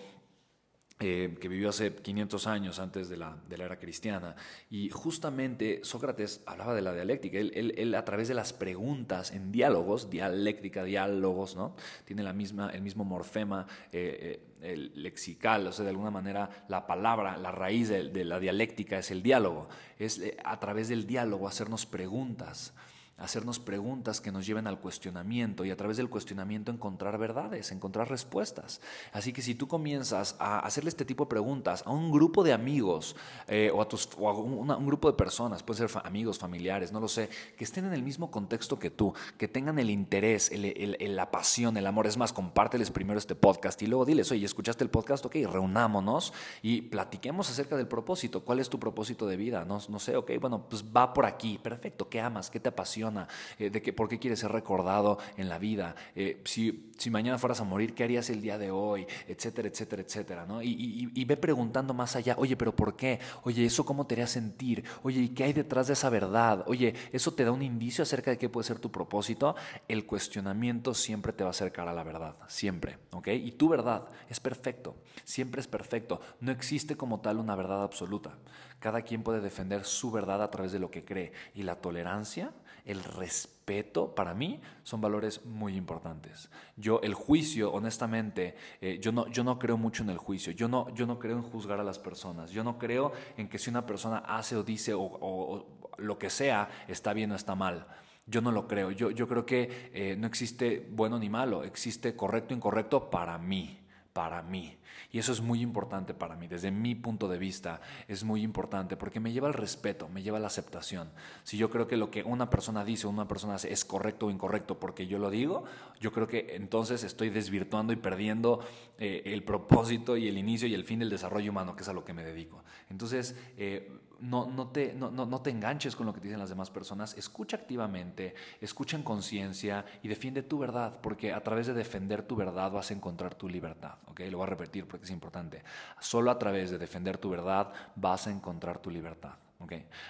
eh, 1.02 1.38
que 1.40 1.48
vivió 1.48 1.70
hace 1.70 1.96
500 1.96 2.46
años 2.48 2.78
antes 2.78 3.08
de 3.08 3.16
la, 3.16 3.38
de 3.48 3.58
la, 3.58 3.64
era 3.64 3.80
cristiana. 3.80 4.36
Y 4.70 4.90
justamente 4.90 5.80
Sócrates 5.82 6.42
hablaba 6.46 6.74
de 6.74 6.82
la 6.82 6.94
dialéctica. 6.94 7.38
Él, 7.40 7.74
él, 7.78 7.96
a 7.96 8.04
través 8.04 8.28
de 8.28 8.34
las 8.34 8.52
preguntas 8.52 9.32
en 9.32 9.50
diálogos, 9.50 10.10
dialéctica, 10.10 10.84
diálogos, 10.84 11.56
¿no? 11.56 11.74
tiene 12.04 12.22
la 12.22 12.34
misma, 12.34 12.70
el 12.72 12.82
mismo 12.82 13.06
morfema 13.06 13.66
eh, 13.94 14.42
eh, 14.62 14.92
lexical, 14.96 15.68
o 15.68 15.72
sea, 15.72 15.86
de 15.86 15.92
alguna 15.92 16.12
manera 16.12 16.66
la 16.68 16.86
palabra, 16.86 17.38
la 17.38 17.54
raíz 17.54 17.88
de, 17.88 18.10
de 18.10 18.26
la 18.26 18.42
dialéctica 18.42 19.00
es 19.00 19.10
el 19.10 19.24
diálogo. 19.24 19.70
Es 20.00 20.22
a 20.44 20.60
través 20.60 20.90
del 20.90 21.08
diálogo 21.08 21.48
hacernos 21.48 21.86
preguntas 21.86 22.74
hacernos 23.20 23.60
preguntas 23.60 24.22
que 24.22 24.32
nos 24.32 24.46
lleven 24.46 24.68
al 24.68 24.80
cuestionamiento 24.80 25.66
y 25.66 25.72
a 25.72 25.78
través 25.78 25.98
del 25.98 26.10
cuestionamiento 26.10 26.72
encontrar 26.72 27.18
verdades, 27.18 27.72
encontrar 27.72 28.10
respuestas. 28.10 28.82
Así 29.12 29.34
que 29.34 29.42
si 29.42 29.56
tú 29.56 29.68
comienzas 29.68 30.36
a 30.40 30.60
hacerle 30.60 30.90
este 30.90 31.06
tipo 31.06 31.26
de 31.26 31.30
preguntas 31.30 31.84
a 31.86 31.92
un 31.92 32.12
grupo 32.12 32.44
de 32.44 32.54
amigos 32.54 33.16
eh, 33.48 33.72
o, 33.74 33.82
a, 33.82 33.88
tus, 33.88 34.10
un, 34.18 34.86
grupo 34.86 35.12
de 35.12 35.18
personas, 35.18 35.64
pueden 35.64 35.88
ser 35.88 36.02
amigos, 36.04 36.40
familiares, 36.40 36.92
no 36.92 37.00
lo 37.00 37.08
sé, 37.08 37.30
que 37.58 37.64
estén 37.64 37.86
en 37.86 37.94
el 37.94 38.04
mismo 38.04 38.32
contexto 38.32 38.80
que 38.80 38.90
tú, 38.90 39.14
que 39.38 39.48
tengan 39.48 39.80
el 39.80 39.90
interés, 39.90 40.52
la 40.54 41.32
pasión, 41.32 41.76
el 41.78 41.88
amor, 41.88 42.08
es 42.08 42.18
más, 42.18 42.32
compárteles 42.32 42.92
primero 42.92 43.20
este 43.20 43.36
podcast 43.36 43.82
y 43.82 43.88
luego 43.88 44.06
diles, 44.06 44.32
oye, 44.32 44.46
¿escuchaste 44.46 44.84
el 44.84 44.90
podcast? 44.90 45.26
Ok, 45.26 45.36
reunámonos 45.52 46.34
y 46.62 46.82
platiquemos 46.84 47.50
acerca 47.50 47.76
del 47.76 47.88
propósito. 47.88 48.44
¿Cuál 48.44 48.60
es 48.60 48.70
tu 48.70 48.80
propósito 48.80 49.28
de 49.28 49.36
vida? 49.36 49.66
No, 49.66 49.80
no 49.90 50.00
sé, 50.00 50.16
ok, 50.16 50.32
bueno, 50.40 50.66
pues 50.70 50.84
va 50.84 51.14
por 51.14 51.26
aquí, 51.26 51.58
perfecto, 51.58 52.08
¿qué 52.08 52.22
amas? 52.22 52.50
¿Qué 52.50 52.60
te 52.60 52.70
apasiona? 52.70 53.09
Eh, 53.58 53.69
de 53.69 53.82
que 53.82 53.93
por 53.93 54.08
qué 54.08 54.19
quieres 54.19 54.39
ser 54.39 54.52
recordado 54.52 55.17
en 55.38 55.50
la 55.50 55.58
vida, 55.58 55.95
eh, 56.15 56.41
si, 56.45 56.91
si, 56.98 57.10
mañana 57.10 57.38
fueras 57.38 57.62
a 57.62 57.63
morir, 57.63 57.93
¿qué 57.93 58.04
harías 58.04 58.30
el 58.30 58.41
día 58.41 58.58
de 58.58 58.72
hoy? 58.72 59.06
Etcétera, 59.28 59.67
etcétera, 59.67 60.02
etcétera, 60.02 60.45
¿no? 60.45 60.62
Y, 60.62 61.12
y, 61.13 61.26
ve 61.26 61.38
preguntando 61.38 61.93
más 61.93 62.15
allá, 62.15 62.36
oye, 62.38 62.56
pero 62.56 62.76
¿por 62.76 62.95
qué? 62.95 63.19
Oye, 63.43 63.65
¿eso 63.65 63.86
cómo 63.86 64.08
te 64.08 64.15
haría 64.15 64.28
sentir? 64.28 64.84
Oye, 65.04 65.22
¿y 65.22 65.30
qué 65.30 65.43
hay 65.43 65.54
detrás 65.54 65.88
de 65.88 65.93
esa 65.93 66.10
verdad? 66.10 66.63
Oye, 66.67 66.93
¿eso 67.12 67.34
te 67.34 67.43
da 67.43 67.52
un 67.52 67.62
indicio 67.62 68.02
acerca 68.02 68.32
de 68.32 68.38
qué 68.38 68.50
puede 68.50 68.67
ser 68.67 68.80
tu 68.80 68.91
propósito? 68.91 69.56
El 69.88 70.06
cuestionamiento 70.06 70.93
siempre 70.93 71.34
te 71.34 71.43
va 71.43 71.50
a 71.50 71.52
acercar 71.52 71.88
a 71.88 71.93
la 71.93 72.04
verdad, 72.04 72.36
siempre, 72.48 72.98
¿ok? 73.12 73.28
Y 73.28 73.52
tu 73.52 73.69
verdad 73.69 74.08
es 74.30 74.39
perfecto, 74.39 74.95
siempre 75.24 75.62
es 75.62 75.67
perfecto, 75.67 76.22
no 76.39 76.52
existe 76.52 76.95
como 76.95 77.19
tal 77.19 77.38
una 77.38 77.56
verdad 77.56 77.84
absoluta. 77.84 78.38
Cada 78.80 79.02
quien 79.02 79.24
puede 79.24 79.41
defender 79.41 79.84
su 79.84 80.10
verdad 80.10 80.41
a 80.41 80.50
través 80.50 80.72
de 80.72 80.80
lo 80.80 80.89
que 80.89 81.04
cree 81.04 81.34
y 81.54 81.63
la 81.63 81.76
tolerancia 81.76 82.52
el 82.89 83.04
respeto, 83.04 84.15
para 84.15 84.34
mí, 84.34 84.60
son 84.82 84.99
valores 84.99 85.45
muy 85.45 85.75
importantes. 85.75 86.49
Yo, 86.75 86.99
el 87.04 87.13
juicio, 87.13 87.71
honestamente, 87.71 88.56
eh, 88.82 88.97
yo, 88.99 89.12
no, 89.12 89.28
yo 89.28 89.43
no 89.43 89.60
creo 89.60 89.78
mucho 89.78 90.02
en 90.02 90.10
el 90.10 90.17
juicio. 90.17 90.52
Yo 90.54 90.67
no, 90.67 90.89
yo 90.95 91.06
no 91.06 91.19
creo 91.19 91.38
en 91.38 91.43
juzgar 91.43 91.80
a 91.80 91.84
las 91.84 91.99
personas. 91.99 92.49
Yo 92.49 92.63
no 92.63 92.80
creo 92.80 93.12
en 93.38 93.47
que 93.47 93.60
si 93.60 93.69
una 93.69 93.86
persona 93.86 94.17
hace 94.17 94.56
o 94.56 94.63
dice 94.63 94.93
o, 94.95 95.67
lo 95.99 96.17
que 96.17 96.32
sea, 96.32 96.67
está 96.88 97.13
bien 97.13 97.32
o 97.32 97.36
está 97.36 97.54
mal. 97.54 97.86
Yo 98.25 98.41
no 98.41 98.52
lo 98.52 98.67
creo. 98.67 98.89
Yo, 98.89 99.12
yo 99.12 99.28
creo 99.28 99.45
que 99.45 99.91
eh, 99.93 100.15
no 100.17 100.25
existe 100.25 100.88
bueno 100.89 101.19
ni 101.19 101.30
malo. 101.30 101.63
Existe 101.63 102.15
correcto 102.15 102.56
o 102.56 102.58
incorrecto 102.58 103.12
para 103.12 103.38
mí. 103.38 103.79
Para 104.20 104.42
mí. 104.42 104.76
Y 105.14 105.20
eso 105.20 105.32
es 105.32 105.40
muy 105.40 105.62
importante 105.62 106.14
para 106.14 106.36
mí, 106.36 106.50
desde 106.50 106.72
mi 106.72 106.94
punto 106.94 107.30
de 107.30 107.38
vista 107.38 107.80
es 108.10 108.26
muy 108.26 108.44
importante 108.44 108.98
porque 108.98 109.22
me 109.22 109.32
lleva 109.32 109.48
al 109.48 109.54
respeto, 109.54 110.10
me 110.10 110.22
lleva 110.22 110.40
a 110.40 110.42
la 110.42 110.48
aceptación. 110.48 111.10
Si 111.46 111.56
yo 111.56 111.70
creo 111.70 111.88
que 111.88 111.96
lo 111.96 112.12
que 112.12 112.24
una 112.24 112.50
persona 112.50 112.84
dice 112.84 113.08
o 113.08 113.12
una 113.12 113.30
persona 113.30 113.56
hace 113.56 113.72
es 113.72 113.86
correcto 113.86 114.26
o 114.26 114.30
incorrecto 114.30 114.78
porque 114.78 115.08
yo 115.08 115.20
lo 115.20 115.30
digo, 115.30 115.64
yo 116.02 116.12
creo 116.12 116.28
que 116.28 116.58
entonces 116.58 117.06
estoy 117.06 117.30
desvirtuando 117.30 117.94
y 117.94 117.96
perdiendo 117.96 118.60
eh, 118.98 119.22
el 119.24 119.42
propósito 119.44 120.18
y 120.18 120.28
el 120.28 120.38
inicio 120.38 120.68
y 120.68 120.74
el 120.74 120.84
fin 120.84 121.00
del 121.00 121.10
desarrollo 121.10 121.52
humano, 121.52 121.78
que 121.78 121.84
es 121.84 121.88
a 121.88 121.94
lo 121.94 122.04
que 122.04 122.12
me 122.12 122.26
dedico. 122.26 122.62
Entonces, 122.90 123.38
eh, 123.56 123.90
no, 124.22 124.46
no, 124.48 124.68
te, 124.68 124.94
no, 124.94 125.12
no, 125.12 125.42
te 125.42 125.50
enganches 125.50 125.96
con 125.96 126.06
lo 126.06 126.14
que 126.14 126.20
te 126.20 126.28
dicen 126.28 126.40
las 126.40 126.50
demás 126.50 126.70
personas, 126.70 127.18
escucha 127.18 127.58
activamente, 127.58 128.36
escucha 128.62 128.98
en 128.98 129.04
conciencia 129.04 129.86
y 130.04 130.08
defiende 130.08 130.44
tu 130.44 130.58
verdad, 130.58 131.00
porque 131.02 131.34
a 131.34 131.42
través 131.42 131.68
de 131.68 131.74
defender 131.74 132.24
tu 132.24 132.36
verdad 132.36 132.72
vas 132.72 132.92
a 132.92 132.94
encontrar 132.94 133.36
tu 133.36 133.48
libertad. 133.48 133.96
¿okay? 134.08 134.30
Lo 134.30 134.38
voy 134.38 134.48
a 134.48 134.50
repetir 134.50 134.88
porque 134.88 135.06
es 135.06 135.12
importante. 135.12 135.64
Solo 136.00 136.32
a 136.32 136.40
través 136.40 136.72
de 136.72 136.78
defender 136.78 137.18
tu 137.18 137.30
verdad 137.30 137.72
vas 137.96 138.28
a 138.28 138.32
encontrar 138.32 138.80
tu 138.80 138.90
libertad. 138.90 139.34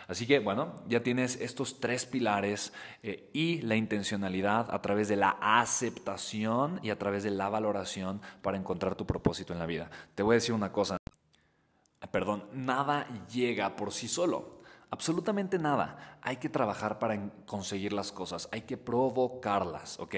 Así 0.08 0.28
que 0.28 0.40
bueno, 0.40 0.76
ya 0.88 1.02
tienes 1.02 1.36
estos 1.42 1.80
tres 1.80 2.06
pilares 2.06 2.72
eh, 3.02 3.30
y 3.34 3.62
la 3.62 3.76
intencionalidad 3.76 4.68
a 4.70 4.82
través 4.82 5.08
de 5.08 5.16
la 5.16 5.38
aceptación 5.42 6.80
y 6.84 6.92
a 6.92 7.00
través 7.00 7.24
de 7.24 7.32
la 7.32 7.50
valoración 7.50 8.22
para 8.44 8.58
encontrar 8.58 8.96
tu 8.96 9.08
propósito 9.08 9.54
en 9.54 9.60
la 9.60 9.66
vida. 9.66 9.90
Te 10.14 10.22
voy 10.22 10.34
a 10.34 10.36
decir 10.36 10.54
una 10.54 10.72
cosa, 10.72 10.98
perdón, 12.12 12.46
nada 12.54 13.08
llega 13.28 13.76
por 13.76 13.92
sí 13.92 14.08
solo. 14.08 14.60
Absolutamente 14.92 15.60
nada. 15.60 16.18
Hay 16.22 16.38
que 16.38 16.50
trabajar 16.50 16.98
para 17.00 17.30
conseguir 17.46 17.94
las 17.94 18.12
cosas, 18.12 18.50
hay 18.52 18.62
que 18.62 18.78
provocarlas, 18.78 20.00
¿ok? 20.00 20.16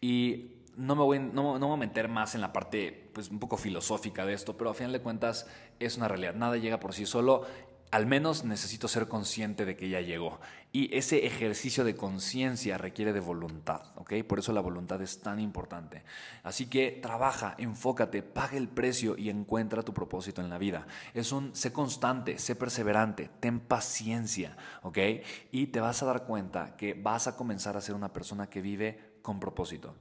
Y 0.00 0.52
no 0.76 0.94
me, 0.94 1.02
voy, 1.02 1.18
no, 1.18 1.58
no, 1.58 1.66
voy 1.66 1.74
a 1.74 1.78
meter 1.78 2.08
más 2.08 2.34
en 2.34 2.40
la 2.40 2.52
parte 2.52 3.10
pues, 3.14 3.30
un 3.30 3.38
poco 3.38 3.56
filosófica 3.56 4.24
de 4.24 4.34
esto, 4.34 4.56
pero 4.56 4.70
a 4.70 4.74
final 4.74 4.92
de 4.92 5.00
cuentas 5.00 5.46
es 5.78 5.96
una 5.96 6.08
realidad. 6.08 6.34
Nada 6.34 6.56
llega 6.56 6.80
por 6.80 6.94
sí 6.94 7.06
solo 7.06 7.44
al 7.92 8.06
menos 8.06 8.44
necesito 8.44 8.88
ser 8.88 9.06
consciente 9.06 9.66
de 9.66 9.76
que 9.76 9.90
ya 9.90 10.00
llegó. 10.00 10.40
Y 10.72 10.96
ese 10.96 11.26
ejercicio 11.26 11.84
de 11.84 11.94
conciencia 11.94 12.78
requiere 12.78 13.12
de 13.12 13.20
voluntad, 13.20 13.82
¿ok? 13.96 14.14
Por 14.26 14.38
eso 14.38 14.54
la 14.54 14.62
voluntad 14.62 15.02
es 15.02 15.20
tan 15.20 15.38
importante. 15.38 16.02
Así 16.42 16.66
que 16.66 16.90
trabaja, 17.02 17.54
enfócate, 17.58 18.22
paga 18.22 18.56
el 18.56 18.68
precio 18.68 19.14
y 19.18 19.28
encuentra 19.28 19.82
tu 19.82 19.92
propósito 19.92 20.40
en 20.40 20.48
la 20.48 20.56
vida. 20.56 20.86
Es 21.12 21.32
un, 21.32 21.54
sé 21.54 21.70
constante, 21.70 22.38
sé 22.38 22.56
perseverante, 22.56 23.28
ten 23.40 23.60
paciencia, 23.60 24.56
¿ok? 24.80 24.98
Y 25.50 25.66
te 25.66 25.80
vas 25.80 26.02
a 26.02 26.06
dar 26.06 26.24
cuenta 26.24 26.74
que 26.78 26.94
vas 26.94 27.26
a 27.26 27.36
comenzar 27.36 27.76
a 27.76 27.82
ser 27.82 27.94
una 27.94 28.14
persona 28.14 28.48
que 28.48 28.62
vive 28.62 29.18
con 29.20 29.38
propósito. 29.38 29.96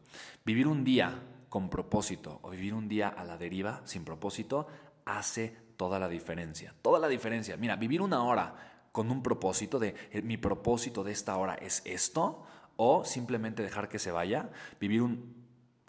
Vivir 0.45 0.69
un 0.69 0.85
día 0.85 1.21
con 1.49 1.69
propósito 1.69 2.39
o 2.41 2.51
vivir 2.51 2.73
un 2.73 2.87
día 2.87 3.09
a 3.09 3.25
la 3.25 3.37
deriva 3.37 3.81
sin 3.83 4.05
propósito 4.05 4.67
hace 5.03 5.57
toda 5.81 5.97
la 5.97 6.07
diferencia. 6.07 6.75
Toda 6.83 6.99
la 6.99 7.07
diferencia. 7.07 7.57
Mira, 7.57 7.75
vivir 7.75 8.03
una 8.03 8.23
hora 8.23 8.53
con 8.91 9.09
un 9.09 9.23
propósito 9.23 9.79
de 9.79 9.95
eh, 10.11 10.21
mi 10.21 10.37
propósito 10.37 11.03
de 11.03 11.11
esta 11.11 11.35
hora 11.37 11.55
es 11.55 11.81
esto, 11.85 12.43
o 12.75 13.03
simplemente 13.03 13.63
dejar 13.63 13.89
que 13.89 13.97
se 13.97 14.11
vaya, 14.11 14.51
vivir 14.79 15.01
un, 15.01 15.33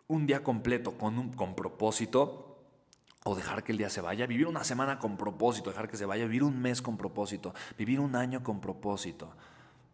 un 0.07 0.27
día 0.27 0.43
completo 0.43 0.97
con, 0.97 1.19
un, 1.19 1.35
con 1.35 1.55
propósito, 1.55 2.65
o 3.25 3.35
dejar 3.35 3.65
que 3.65 3.73
el 3.73 3.79
día 3.79 3.91
se 3.91 4.01
vaya, 4.01 4.27
vivir 4.27 4.47
una 4.47 4.65
semana 4.65 4.99
con 4.99 5.19
propósito, 5.19 5.69
dejar 5.69 5.91
que 5.91 5.99
se 5.99 6.07
vaya, 6.07 6.25
vivir 6.25 6.43
un 6.43 6.59
mes 6.59 6.81
con 6.81 6.97
propósito, 6.97 7.53
vivir 7.77 8.01
un 8.01 8.17
año 8.17 8.43
con 8.43 8.63
propósito, 8.63 9.35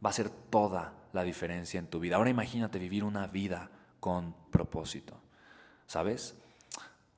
va 0.05 0.11
a 0.11 0.13
ser 0.13 0.31
toda 0.31 0.93
la 1.13 1.25
diferencia 1.25 1.81
en 1.81 1.89
tu 1.89 1.99
vida. 1.99 2.15
Ahora 2.15 2.31
imagínate 2.31 2.79
vivir 2.79 3.03
una 3.03 3.27
vida 3.27 3.69
con 3.99 4.33
propósito, 4.53 5.21
¿sabes? 5.89 6.37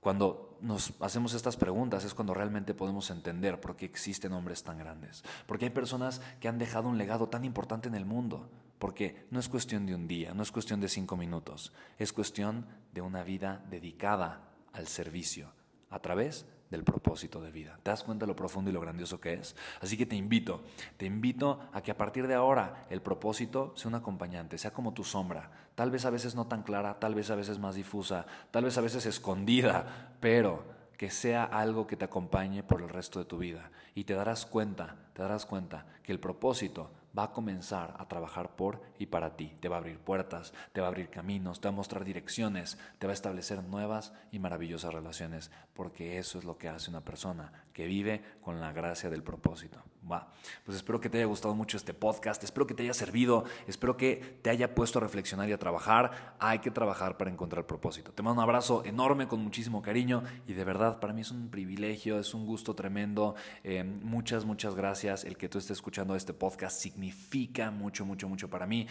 Cuando 0.01 0.50
nos 0.63 0.93
hacemos 1.01 1.35
estas 1.35 1.57
preguntas 1.57 2.05
es 2.05 2.15
cuando 2.15 2.35
realmente 2.35 2.75
podemos 2.75 3.11
entender 3.11 3.61
por 3.61 3.77
qué 3.77 3.87
existen 3.87 4.33
hombres 4.33 4.63
tan 4.63 4.79
grandes. 4.79 5.23
Porque 5.47 5.67
hay 5.67 5.71
personas 5.71 6.21
que 6.41 6.49
han 6.49 6.59
dejado 6.59 6.89
un 6.89 6.99
legado 6.99 7.29
tan 7.29 7.45
importante 7.45 7.89
en 7.89 7.95
el 7.95 8.05
mundo. 8.05 8.49
Porque 8.79 9.27
no 9.31 9.41
es 9.41 9.49
cuestión 9.49 9.85
de 9.85 9.95
un 9.95 10.09
día, 10.09 10.33
no 10.33 10.43
es 10.43 10.51
cuestión 10.51 10.81
de 10.81 10.89
cinco 10.89 11.17
minutos, 11.17 11.73
es 11.99 12.15
cuestión 12.15 12.67
de 12.93 13.03
una 13.03 13.23
vida 13.23 13.63
dedicada 13.69 14.49
al 14.73 14.87
servicio 14.87 15.53
a 15.91 15.99
través 15.99 16.47
del 16.71 16.85
propósito 16.85 17.43
de 17.43 17.51
vida. 17.51 17.79
¿Te 17.83 17.91
das 17.91 18.05
cuenta 18.05 18.25
de 18.25 18.29
lo 18.29 18.37
profundo 18.37 18.71
y 18.71 18.73
lo 18.73 18.81
grandioso 18.81 19.21
que 19.21 19.35
es? 19.35 19.57
Así 19.81 19.97
que 19.97 20.07
te 20.07 20.17
invito, 20.17 20.63
te 20.97 21.05
invito 21.05 21.61
a 21.73 21.83
que 21.83 21.91
a 21.91 21.97
partir 21.97 22.27
de 22.27 22.35
ahora 22.35 22.87
el 22.91 23.03
propósito 23.03 23.73
sea 23.77 23.89
un 23.89 23.97
acompañante, 23.97 24.57
sea 24.57 24.73
como 24.73 24.95
tu 24.95 25.05
sombra, 25.05 25.51
tal 25.75 25.91
vez 25.91 26.05
a 26.05 26.11
veces 26.11 26.35
no 26.35 26.47
tan 26.47 26.63
clara, 26.63 26.99
tal 27.01 27.15
vez 27.15 27.31
a 27.31 27.35
veces 27.35 27.59
más 27.59 27.75
difusa, 27.75 28.27
tal 28.51 28.65
vez 28.65 28.79
a 28.79 28.83
veces 28.83 29.05
escondida, 29.07 30.15
pero 30.21 30.65
que 30.97 31.11
sea 31.11 31.45
algo 31.45 31.87
que 31.87 31.97
te 31.97 32.05
acompañe 32.05 32.63
por 32.63 32.83
el 32.83 32.89
resto 32.89 33.19
de 33.19 33.25
tu 33.25 33.39
vida. 33.39 33.71
Y 33.95 34.05
te 34.05 34.15
darás 34.15 34.47
cuenta, 34.47 34.97
te 35.15 35.23
darás 35.23 35.47
cuenta 35.47 35.87
que 36.03 36.13
el 36.13 36.21
propósito 36.21 36.91
va 37.17 37.25
a 37.25 37.33
comenzar 37.33 37.95
a 37.99 38.09
trabajar 38.09 38.57
por 38.57 38.81
y 38.99 39.07
para 39.07 39.37
ti. 39.37 39.57
Te 39.61 39.69
va 39.69 39.77
a 39.77 39.79
abrir 39.79 39.99
puertas, 39.99 40.53
te 40.73 40.81
va 40.81 40.87
a 40.87 40.91
abrir 40.91 41.11
caminos, 41.11 41.61
te 41.61 41.69
va 41.69 41.73
a 41.73 41.77
mostrar 41.77 42.05
direcciones, 42.05 42.79
te 42.99 43.07
va 43.07 43.13
a 43.13 43.15
establecer 43.15 43.63
nuevas 43.65 44.13
y 44.31 44.39
maravillosas 44.39 44.95
relaciones, 44.95 45.51
porque 45.75 46.19
eso 46.19 46.39
es 46.39 46.45
lo 46.45 46.59
que 46.59 46.69
hace 46.69 46.91
una 46.91 47.05
persona 47.05 47.53
que 47.73 47.87
vive 47.87 48.23
con 48.43 48.61
la 48.61 48.73
gracia 48.73 49.11
del 49.11 49.23
propósito. 49.23 49.83
Va. 50.11 50.29
Pues 50.65 50.77
espero 50.77 51.01
que 51.01 51.11
te 51.11 51.19
haya 51.19 51.27
gustado 51.27 51.55
mucho 51.55 51.77
este 51.77 51.95
podcast, 51.95 52.43
espero 52.43 52.67
que 52.67 52.75
te 52.75 52.83
haya 52.83 52.95
servido, 52.95 53.45
espero 53.67 53.97
que 53.97 54.39
te 54.43 54.51
haya 54.51 54.75
puesto 54.75 54.99
a 54.99 55.03
reflexionar 55.03 55.49
y 55.49 55.53
a 55.53 55.59
trabajar. 55.59 56.35
Hay 56.39 56.61
que 56.61 56.71
trabajar 56.71 57.17
para 57.17 57.31
encontrar 57.31 57.67
propósito. 57.67 58.13
Te 58.13 58.23
mando 58.23 58.41
un 58.41 58.43
abrazo 58.43 58.83
enorme 58.85 59.29
con 59.29 59.41
muchísimo 59.41 59.83
cariño 59.83 60.25
y 60.47 60.55
de 60.55 60.65
verdad 60.65 61.01
para 61.01 61.13
mí 61.13 61.21
es 61.21 61.31
un 61.31 61.49
privilegio, 61.51 62.19
es 62.19 62.35
un 62.35 62.47
gusto 62.47 62.75
tremendo. 62.75 63.35
Eh, 63.63 63.85
muchas, 63.85 64.45
muchas 64.45 64.75
gracias 64.75 65.25
el 65.25 65.37
que 65.37 65.49
tú 65.49 65.59
estés 65.59 65.79
escuchando 65.79 66.17
este 66.17 66.33
podcast 66.33 66.81
significa 67.01 67.71
mucho, 67.71 68.05
mucho, 68.05 68.29
mucho 68.29 68.51
para 68.51 68.67
mí. 68.67 68.87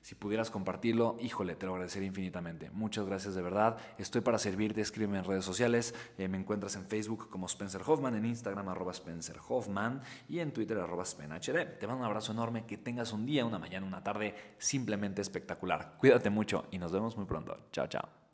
Si 0.00 0.14
pudieras 0.14 0.50
compartirlo, 0.50 1.18
híjole, 1.20 1.54
te 1.56 1.66
lo 1.66 1.72
agradecería 1.72 2.06
infinitamente. 2.06 2.70
Muchas 2.70 3.04
gracias 3.04 3.34
de 3.34 3.42
verdad. 3.42 3.76
Estoy 3.98 4.22
para 4.22 4.38
servirte, 4.38 4.80
escríbeme 4.80 5.18
en 5.18 5.24
redes 5.24 5.44
sociales. 5.44 5.94
Eh, 6.16 6.28
me 6.28 6.38
encuentras 6.38 6.76
en 6.76 6.86
Facebook 6.86 7.28
como 7.28 7.46
Spencer 7.46 7.82
Hoffman, 7.84 8.14
en 8.14 8.24
Instagram 8.24 8.68
arroba 8.68 8.92
Spencer 8.92 9.36
Hoffman 9.48 10.00
y 10.28 10.38
en 10.38 10.52
Twitter 10.52 10.78
arroba 10.78 11.04
SpenHD. 11.04 11.78
Te 11.78 11.86
mando 11.86 12.00
un 12.00 12.06
abrazo 12.06 12.32
enorme, 12.32 12.64
que 12.64 12.78
tengas 12.78 13.12
un 13.12 13.26
día, 13.26 13.44
una 13.44 13.58
mañana, 13.58 13.86
una 13.86 14.02
tarde 14.02 14.34
simplemente 14.56 15.20
espectacular. 15.20 15.96
Cuídate 15.98 16.30
mucho 16.30 16.66
y 16.70 16.78
nos 16.78 16.92
vemos 16.92 17.16
muy 17.16 17.26
pronto. 17.26 17.66
Chao, 17.72 17.88
chao. 17.88 18.27